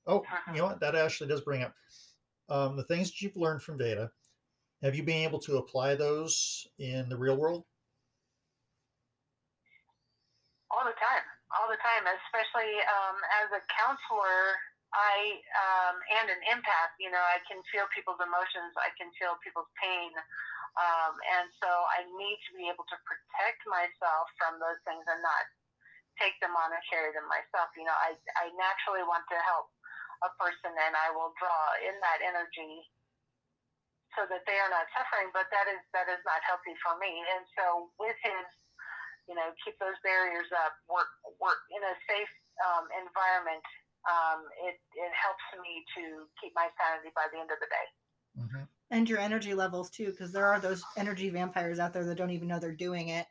[0.06, 0.80] Oh, you know what?
[0.80, 1.74] That actually does bring up
[2.48, 4.10] um, the things that you've learned from Veda.
[4.82, 7.64] Have you been able to apply those in the real world?
[10.68, 11.24] All the time,
[11.56, 12.04] all the time.
[12.28, 14.40] Especially um, as a counselor,
[14.92, 16.92] I um, and an empath.
[17.00, 18.76] You know, I can feel people's emotions.
[18.76, 20.12] I can feel people's pain,
[20.76, 25.20] um, and so I need to be able to protect myself from those things and
[25.24, 25.44] not
[26.20, 27.72] take them on and carry them myself.
[27.72, 29.72] You know, I I naturally want to help
[30.20, 32.84] a person, and I will draw in that energy
[34.16, 35.32] so that they are not suffering.
[35.32, 37.24] But that is that is not healthy for me.
[37.24, 38.46] And so with his
[39.28, 41.10] you know, keep those barriers up, work
[41.40, 42.32] work in a safe
[42.64, 43.64] um, environment.
[44.08, 47.86] Um, it it helps me to keep my sanity by the end of the day.
[48.36, 52.14] hmm and your energy levels too, because there are those energy vampires out there that
[52.14, 53.26] don't even know they're doing it.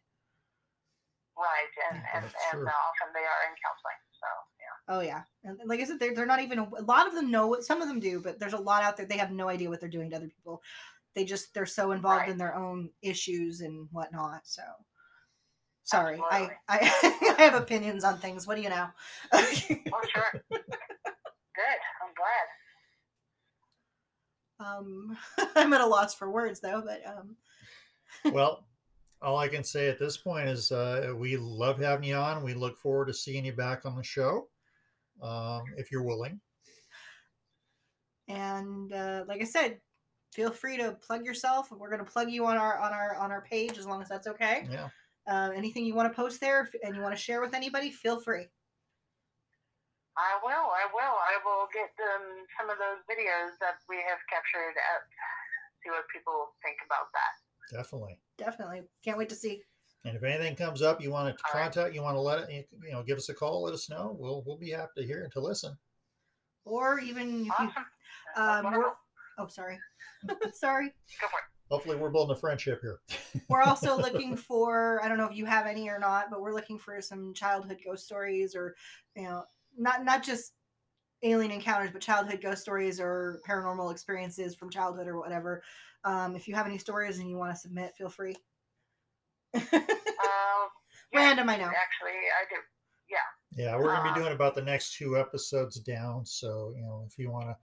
[1.37, 2.65] Right, and Yeah, and, and true.
[2.65, 4.01] often they are in counseling.
[4.19, 4.27] So
[4.59, 7.29] yeah, Oh yeah, and like I said, they're they're not even a lot of them
[7.29, 7.47] know.
[7.47, 9.69] what Some of them do, but there's a lot out there they have no idea
[9.69, 10.61] what they're doing to other people.
[11.13, 12.31] They just they're so involved Right.
[12.31, 14.47] in their own issues and whatnot.
[14.47, 14.63] So
[15.87, 18.45] sorry, I, I I have opinions on things.
[18.45, 18.87] What do you know?
[19.33, 21.79] oh sure, good.
[22.03, 22.13] I'm
[24.59, 24.77] glad.
[24.77, 25.17] um,
[25.55, 27.35] I'm at a loss for words though, but um,
[28.33, 28.65] well,
[29.21, 32.43] all I can say at this point is uh, we love having you on.
[32.43, 34.47] We look forward to seeing you back on the show
[35.21, 36.39] um, if you're willing.
[38.27, 39.79] and uh, like I said,
[40.33, 41.71] feel free to plug yourself.
[41.71, 44.27] We're gonna plug you on our on our on our page as long as that's
[44.27, 44.67] okay.
[44.69, 44.89] Yeah.
[45.27, 48.19] Uh, anything you want to post there and you want to share with anybody, feel
[48.19, 48.47] free.
[50.17, 50.71] I will.
[50.73, 51.15] I will.
[51.19, 54.73] I will get um, some of those videos that we have captured.
[54.73, 55.05] At,
[55.83, 57.77] see what people think about that.
[57.77, 58.17] Definitely.
[58.37, 59.61] Definitely, can't wait to see.
[60.05, 61.71] And if anything comes up, you want to All right.
[61.71, 64.15] contact, you want to let it, you know, give us a call, let us know.
[64.17, 65.77] We'll we'll be happy to hear and to listen.
[66.65, 67.85] Or even if you, Awesome.
[68.35, 68.83] That's um,
[69.37, 69.79] oh sorry,
[70.53, 70.93] sorry.
[71.21, 71.56] Go for it.
[71.69, 72.99] Hopefully, we're building a friendship here.
[73.49, 76.53] We're also looking for I don't know if you have any or not, but we're
[76.53, 78.75] looking for some childhood ghost stories or
[79.15, 79.43] you know
[79.77, 80.53] not not just
[81.23, 85.63] alien encounters, but childhood ghost stories or paranormal experiences from childhood or whatever.
[86.03, 88.35] Um, if you have any stories and you want to submit, feel free.
[90.17, 90.69] Um,
[91.13, 91.65] yeah, Random, I know.
[91.67, 92.55] Actually, I do.
[93.09, 96.25] Yeah, Yeah, we're gonna Um, be doing about the next two episodes down.
[96.25, 97.57] So you know, if you wanna, if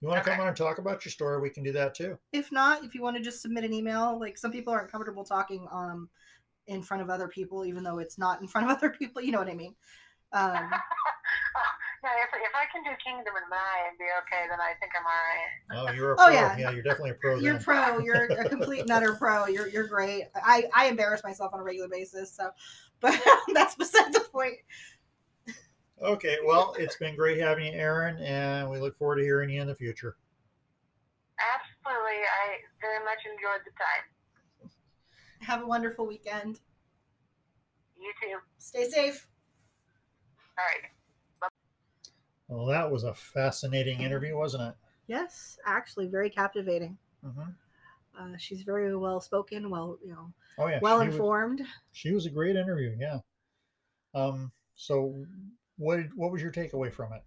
[0.00, 2.18] you wanna come on and talk about your story, we can do that too.
[2.32, 5.24] If not, if you want to just submit an email, like some people aren't comfortable
[5.24, 6.08] talking um
[6.66, 9.22] in front of other people, even though it's not in front of other people.
[9.22, 9.74] You know what I mean?
[10.32, 10.52] Um,
[12.04, 14.92] no, if, if I can do Kingdom and Maya and be okay, then I think
[14.94, 15.90] I'm all right.
[15.90, 16.34] Oh, you're a Oh, pro.
[16.34, 16.56] yeah.
[16.58, 17.38] yeah, you're definitely a pro.
[17.38, 17.62] you're then.
[17.62, 17.98] pro.
[17.98, 19.46] You're a complete nutter pro.
[19.46, 20.24] You're you're great.
[20.36, 22.34] I I embarrass myself on a regular basis.
[22.36, 22.50] So,
[23.00, 23.18] but
[23.54, 24.56] that's beside the point.
[26.02, 29.60] Okay, well, it's been great having you, Erin, and we look forward to hearing you
[29.60, 30.16] in the future.
[31.40, 32.22] Absolutely.
[32.22, 34.70] I very much enjoyed the time.
[35.40, 36.60] Have a wonderful weekend.
[38.00, 38.36] You too.
[38.58, 39.26] Stay safe.
[40.58, 41.50] All right.
[42.48, 44.74] Well, that was a fascinating interview, wasn't it?
[45.06, 46.96] Yes, actually, very captivating.
[47.22, 47.50] hmm
[48.18, 51.62] Uh, she's very well spoken, well, you know, Oh yeah, well she was- informed.
[51.92, 52.96] she was a great interview.
[52.98, 53.18] Yeah.
[54.14, 54.50] Um.
[54.76, 55.24] So,
[55.78, 57.22] what did, what was your takeaway from it?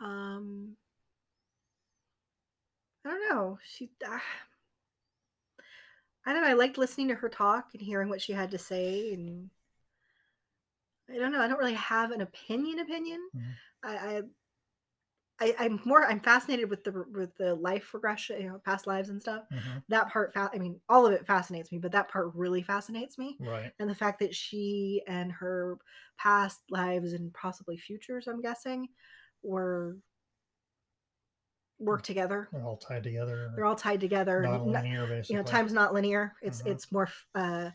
[0.00, 0.76] Um,
[3.04, 3.58] I don't know.
[3.64, 4.18] She, uh,
[6.24, 6.48] I don't know.
[6.48, 9.50] I liked listening to her talk and hearing what she had to say, and
[11.10, 11.40] I don't know.
[11.40, 12.80] I don't really have an opinion.
[12.80, 13.20] Opinion.
[13.34, 13.54] Mhm.
[13.82, 14.22] I, I,
[15.38, 16.04] I, I'm more.
[16.04, 19.44] I'm fascinated with the with the life regression, you know, past lives and stuff.
[19.50, 22.62] hmm That part, fa- I mean, all of it fascinates me, but that part really
[22.62, 23.36] fascinates me.
[23.40, 23.72] Right.
[23.78, 25.78] and the fact that she and her
[26.16, 28.88] past lives and possibly futures i'm guessing
[29.42, 29.98] were
[31.78, 33.52] work together They're all tied together.
[33.54, 35.34] they're all tied together N- non-linear, basically.
[35.36, 36.70] you know time's not linear it's Mhm.
[36.72, 37.70] it's more uh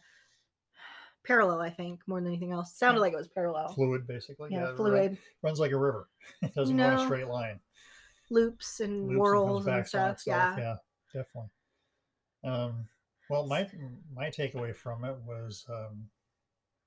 [1.24, 3.02] parallel i think more than anything else sounded Yeah.
[3.02, 4.50] like it was parallel fluid, basically.
[4.52, 6.08] yeah, run- fluid runs like a river.
[6.42, 7.60] It doesn't run a straight line.
[8.30, 10.58] loops and loops and whirls and, on stuff itself.
[10.58, 10.76] yeah yeah,
[11.14, 11.50] definitely.
[12.44, 12.88] Um,
[13.30, 13.68] well, my
[14.16, 16.10] my takeaway from it was, um,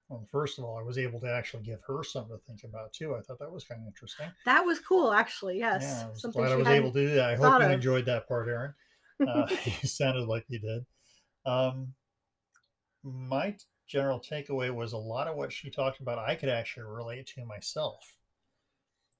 [0.08, 2.92] well, first of all, I was able to actually give her something to think about
[2.92, 3.14] too.
[3.14, 4.26] I thought that was kind of interesting.
[4.44, 7.14] that was cool actually yes yeah, I was something glad I was able to do
[7.14, 7.30] that.
[7.30, 7.72] I hope you of.
[7.72, 8.74] enjoyed that part, Erin.
[9.28, 10.84] Uh, you sounded like you did.
[11.46, 11.94] Um,
[13.04, 13.54] my
[13.86, 16.18] general takeaway was a lot of what she talked about.
[16.18, 18.16] I could actually relate to myself.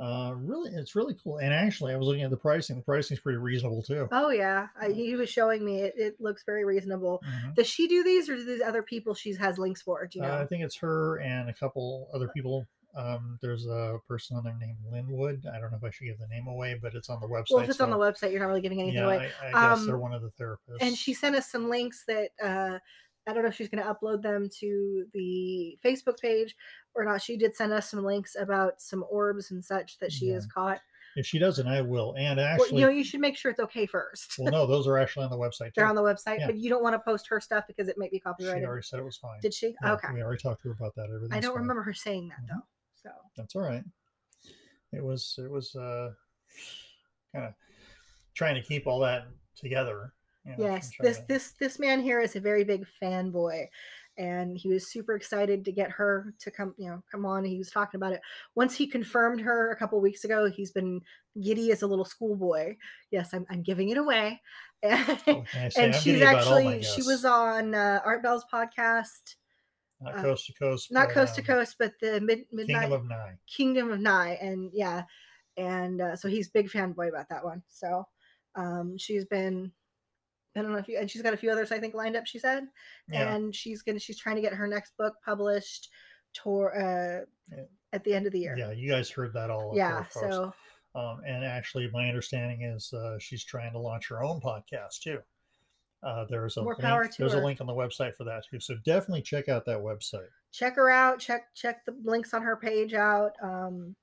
[0.00, 1.36] Uh, really, it's really cool.
[1.38, 2.76] And actually, I was looking at the pricing.
[2.76, 4.08] The pricing is pretty reasonable too.
[4.10, 4.68] Oh yeah.
[4.80, 7.22] I, he was showing me it, it looks very reasonable.
[7.28, 7.54] Mhm.
[7.54, 10.06] Does she do these or do these other people she has links for?
[10.06, 10.32] Do you know?
[10.32, 12.66] Uh, I think it's her and a couple other people.
[12.96, 15.46] Um, there's a person on there named Linwood.
[15.46, 17.50] I don't know if I should give the name away, but it's on the website.
[17.52, 19.30] well, if it's on the website, you're not really giving anything yeah, away.
[19.42, 20.78] I, I guess they're Um, one of the therapists.
[20.80, 22.78] and she sent us some links that uh
[23.30, 26.56] I don't know if she's going to upload them to the Facebook page
[26.94, 27.22] or not.
[27.22, 30.80] She did send us some links about some orbs and such that she has caught.
[31.16, 32.14] if she doesn't, I will.
[32.18, 34.34] And Well, actually, you know, you should make sure it's okay first.
[34.38, 35.72] well, no, those are actually on the website.
[35.74, 36.46] They're on the website, Yeah.
[36.46, 38.62] but you don't want to post her stuff because it might be copyrighted.
[38.62, 39.40] She already said it was fine.
[39.40, 39.74] Did she?
[39.82, 40.08] Yeah, okay.
[40.12, 41.06] We already talked to her about that.
[41.14, 41.36] Everything.
[41.36, 42.48] I don't remember her saying that Mhm.
[42.48, 42.66] though.
[43.02, 43.84] So That's all right.
[44.92, 45.38] It was.
[45.42, 46.12] It was uh,
[47.32, 47.54] kind of
[48.34, 49.26] trying to keep all that
[49.56, 50.12] together.
[50.44, 53.66] You know, yes, this this this man here is a very big fanboy,
[54.16, 57.44] and he was super excited to get her to come, you know, come on.
[57.44, 58.20] He was talking about it.
[58.54, 61.00] Once he confirmed her a couple weeks ago, he's been
[61.42, 62.76] giddy as a little schoolboy.
[63.10, 64.40] Yes, I'm, I'm giving it away.
[64.82, 65.84] And, I say?
[65.84, 69.36] and she's giddy about all my actually she was on uh, Art Bell's podcast,
[70.00, 72.88] not uh, coast to coast, not but, coast to um, coast, but the mid midnight
[72.88, 73.38] Kingdom of Nye.
[73.46, 75.02] Kingdom of Nye, and yeah,
[75.58, 77.62] and uh, so he's big fanboy about that one.
[77.68, 78.06] So
[78.54, 79.72] um, she's been,
[80.56, 82.26] I don't know if you, and she's got a few others I think lined up.
[82.26, 82.64] She said,
[83.08, 85.90] Yeah, and she's gonna, she's trying to get her next book published,
[86.34, 87.24] tour uh,
[87.56, 87.64] Yeah.
[87.92, 88.56] at the end of the year.
[88.58, 89.72] yeah, you guys heard that all.
[89.76, 90.52] Yeah, so
[90.96, 95.18] Um, and actually, my understanding is uh, she's trying to launch her own podcast too.
[96.02, 98.58] Uh, there's a More link, there's a link on the website for that too.
[98.58, 100.26] So definitely check out that website.
[100.50, 101.20] check her out.
[101.20, 103.32] Check check the links on her page out.
[103.42, 103.94] Um,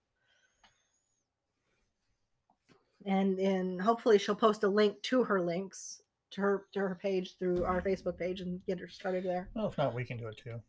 [3.06, 6.02] and and hopefully she'll post a link to her links
[6.32, 9.50] to her to her page through our Facebook page and get her started there.
[9.54, 10.60] Well, if not, we can do it too.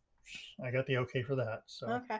[0.63, 1.63] I got the okay for that.
[1.67, 2.17] So Okay.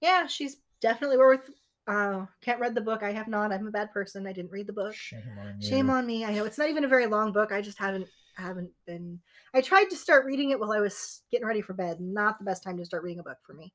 [0.00, 1.48] Yeah, she's definitely worth.
[1.86, 3.02] Uh, can't read the book.
[3.02, 3.52] I have not.
[3.52, 4.26] I'm a bad person.
[4.26, 4.94] I didn't read the book.
[4.94, 5.68] shame on you.
[5.68, 6.24] Shame on me.
[6.24, 7.50] I know it's not even a very long book.
[7.52, 9.20] I just haven't haven't been.
[9.54, 12.00] I tried to start reading it while I was getting ready for bed.
[12.00, 13.72] Not the best time to start reading a book for me.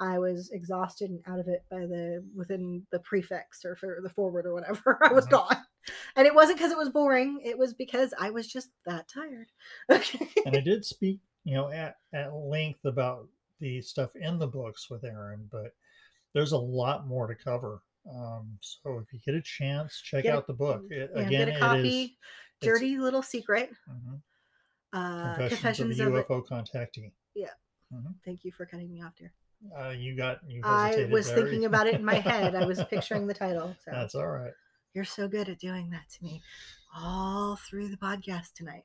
[0.00, 4.08] I was exhausted and out of it by the within the prefix or for the
[4.10, 4.98] forward or whatever.
[5.04, 5.30] I was Mhm.
[5.30, 5.56] gone,
[6.16, 7.40] and it wasn't because it was boring.
[7.44, 9.48] It was because I was just that tired.
[9.90, 10.28] Okay.
[10.46, 13.28] and I did speak, you know, at, at length about
[13.60, 15.74] the stuff in the books with Erin, but
[16.32, 17.82] there's a lot more to cover.
[18.12, 20.84] Um, so if you get a chance, check Get a- out the book.
[20.90, 22.04] It, Yeah, again, get a copy.
[22.04, 22.10] it's-
[22.60, 23.70] Dirty little secret.
[23.88, 24.20] mhm,
[24.92, 26.28] Uh, Confessions, confessions of a it.
[26.28, 27.12] UFO contactee.
[27.34, 27.50] Yeah.
[28.24, 29.32] Thank you for cutting me off, dear.
[29.78, 30.60] Uh, you got you.
[30.64, 31.36] I was there.
[31.36, 32.54] thinking about it in my head.
[32.54, 33.74] I was picturing the title.
[33.84, 34.52] So That's all right.
[34.94, 36.42] you're so good at doing that to me
[36.96, 38.84] all through the podcast tonight.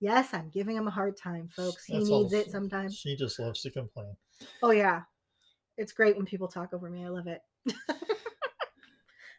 [0.00, 1.84] Yes, I'm giving him a hard time, folks.
[1.84, 2.96] He That's needs it she- sometimes.
[2.96, 4.16] She just loves to complain.
[4.62, 5.02] Oh yeah.
[5.78, 7.04] It's great when people talk over me.
[7.04, 7.40] I love it.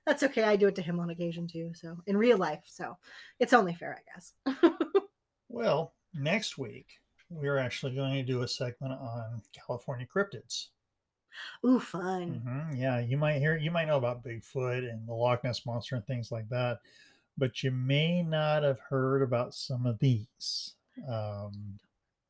[0.06, 0.44] That's okay.
[0.44, 1.72] I do it to him on occasion too.
[1.74, 2.64] So in real life.
[2.66, 2.98] So
[3.40, 4.70] it's only fair, I guess.
[5.50, 6.88] Well, next week
[7.34, 10.68] we're actually going to do a segment on California cryptids.
[11.66, 12.42] Ooh, fun.
[12.46, 15.96] hmm Yeah, you might hear, you might know about Bigfoot and the Loch Ness monster
[15.96, 16.80] and things like that,
[17.38, 20.76] but you may not have heard about some of these.
[21.10, 21.80] Um,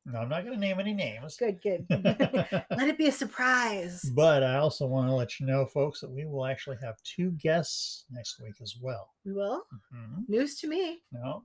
[0.06, 1.86] no, I'm not going to name any names, Good, good.
[1.90, 4.10] Let it be a surprise.
[4.14, 7.30] but I also want to let you know, folks, that we will actually have two
[7.32, 9.14] guests next week as well.
[9.24, 9.66] We will.
[9.94, 10.28] Mhm.
[10.28, 11.02] News to me.
[11.12, 11.44] No,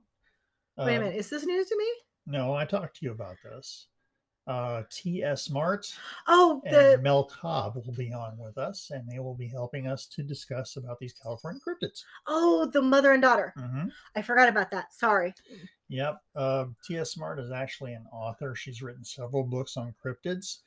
[0.78, 1.16] Wait a uh, minute.
[1.16, 1.86] Is this news to me?
[2.30, 3.88] No, I talked to you about this.
[4.46, 5.42] Uh, T.S.
[5.42, 5.86] Smart
[6.26, 10.06] Oh, and Mel Cobb will be on with us, and they will be helping us
[10.06, 12.02] to discuss about these California cryptids.
[12.26, 13.52] oh the mother and daughter.
[13.56, 14.92] hmm I forgot about that.
[14.92, 15.34] Sorry.
[15.88, 16.20] Yep.
[16.34, 17.12] Uh, T.S.
[17.12, 18.54] Smart is actually an author.
[18.54, 20.58] She's written several books on cryptids.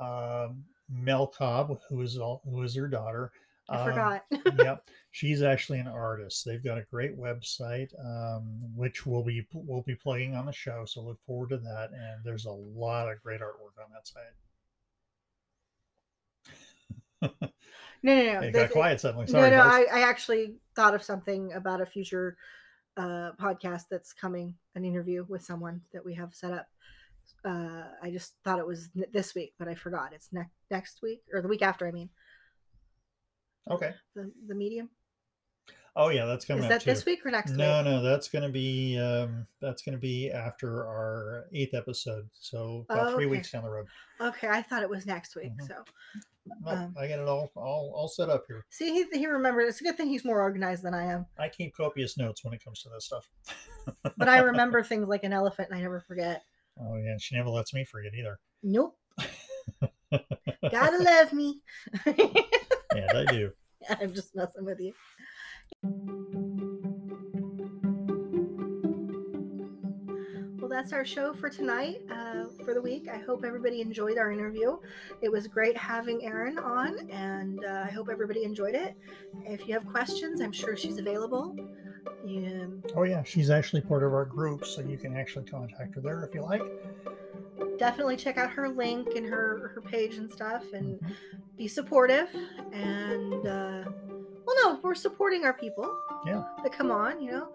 [0.00, 3.32] Um, Mel Cobb, who is all, who is her daughter.
[3.68, 4.24] I um, forgot.
[4.58, 4.88] yep.
[5.10, 6.44] She's actually an artist.
[6.44, 10.84] They've got a great website, um, which we'll be we'll be plugging on the show.
[10.86, 11.90] So look forward to that.
[11.92, 14.34] And there's a lot of great artwork on that site.
[18.02, 18.40] No, no, no.
[18.46, 19.26] It got quiet suddenly.
[19.26, 19.62] Sorry, no, no.
[19.62, 22.36] I, I actually thought of something about a future
[22.96, 26.68] uh, podcast that's coming, an interview with someone that we have set up.
[27.44, 30.12] Uh, I just thought it was this week, but I forgot.
[30.12, 31.86] It's next next week or the week after.
[31.86, 32.08] I mean,
[33.70, 33.94] Okay.
[34.14, 34.88] the the medium.
[35.96, 36.90] Oh yeah, that's coming Is that too.
[36.90, 37.84] this week or next No, week?
[37.86, 42.28] no, no, that's going to be um, that's going to be after our eighth episode.
[42.32, 43.30] So about Oh, three okay.
[43.32, 43.86] weeks down the road.
[44.20, 45.50] Okay, I thought it was next week.
[45.60, 45.66] Mhm.
[45.66, 45.74] So
[46.62, 48.64] No, Um, I got it all, all all set up here.
[48.70, 49.62] see, he, he remembered.
[49.62, 51.26] It's a good thing he's more organized than I am.
[51.36, 53.28] I keep copious notes when it comes to this stuff.
[54.16, 56.42] But I remember things like an elephant, and I never forget.
[56.80, 58.38] Oh yeah, she never lets me forget either.
[58.62, 58.96] Nope.
[60.70, 61.60] Gotta love me.
[62.94, 63.50] Yeah, I do.
[64.00, 64.92] I'm just messing with you.
[70.58, 73.08] Well, that's our show for tonight, uh, for the week.
[73.10, 74.76] I hope everybody enjoyed our interview.
[75.22, 78.94] It was great having Erin on, and uh, I hope everybody enjoyed it.
[79.46, 81.56] If you have questions, I'm sure she's available.
[82.24, 86.00] You Oh yeah, she's actually part of our group, so you can actually contact her
[86.00, 86.62] there if you like.
[87.78, 90.98] Definitely check out her link and her her page and stuff, and
[91.56, 92.28] be supportive.
[92.72, 93.84] And uh,
[94.46, 95.90] well, no, we're supporting our people.
[96.26, 96.42] Yeah.
[96.62, 97.48] that come on, you know.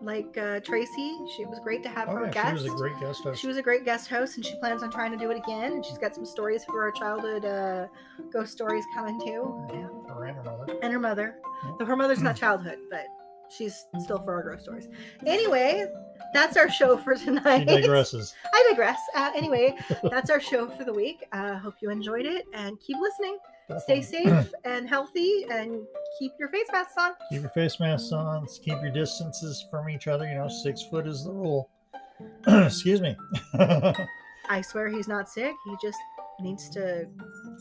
[0.00, 2.62] Like uh, Tracy, she was great to have Oh her yeah, guest.
[2.62, 3.40] she was a great guest host.
[3.40, 5.72] She was a great guest host, and she plans on trying to do it again.
[5.72, 7.86] And she's got some stories for our childhood uh,
[8.30, 9.66] ghost stories coming too.
[9.72, 9.86] Yeah.
[10.14, 10.76] Her and her mother.
[10.82, 11.36] And her mother.
[11.78, 13.06] Though her mother's not childhood, but
[13.48, 14.88] she's still for our ghost stories.
[15.26, 15.86] Anyway,
[16.32, 17.66] that's our show for She tonight.
[17.66, 18.34] digresses.
[18.52, 19.00] I digress.
[19.14, 21.24] Uh, anyway, that's our show for the week.
[21.32, 23.38] Uh, hope you enjoyed it and keep listening.
[23.78, 25.80] Stay safe and healthy and
[26.18, 27.12] keep your face masks on.
[27.30, 28.46] Keep your face masks on.
[28.62, 30.26] Keep your distances from each other.
[30.28, 31.70] You know, six foot is the rule.
[32.46, 33.16] Excuse me.
[33.54, 34.06] I
[34.50, 35.54] I swear he's not sick.
[35.64, 35.98] He just
[36.40, 37.06] needs to.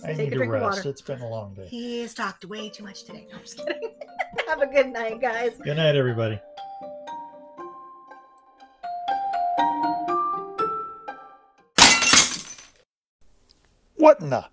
[0.02, 0.78] Take need a to drink of rest.
[0.80, 0.90] water.
[0.90, 1.68] It's been a long day.
[1.68, 3.28] He's talked way too much today.
[3.32, 3.90] No, I'm just kidding.
[4.48, 5.54] Have a good night, guys.
[5.64, 6.40] Good night, everybody.
[13.96, 14.46] What in the?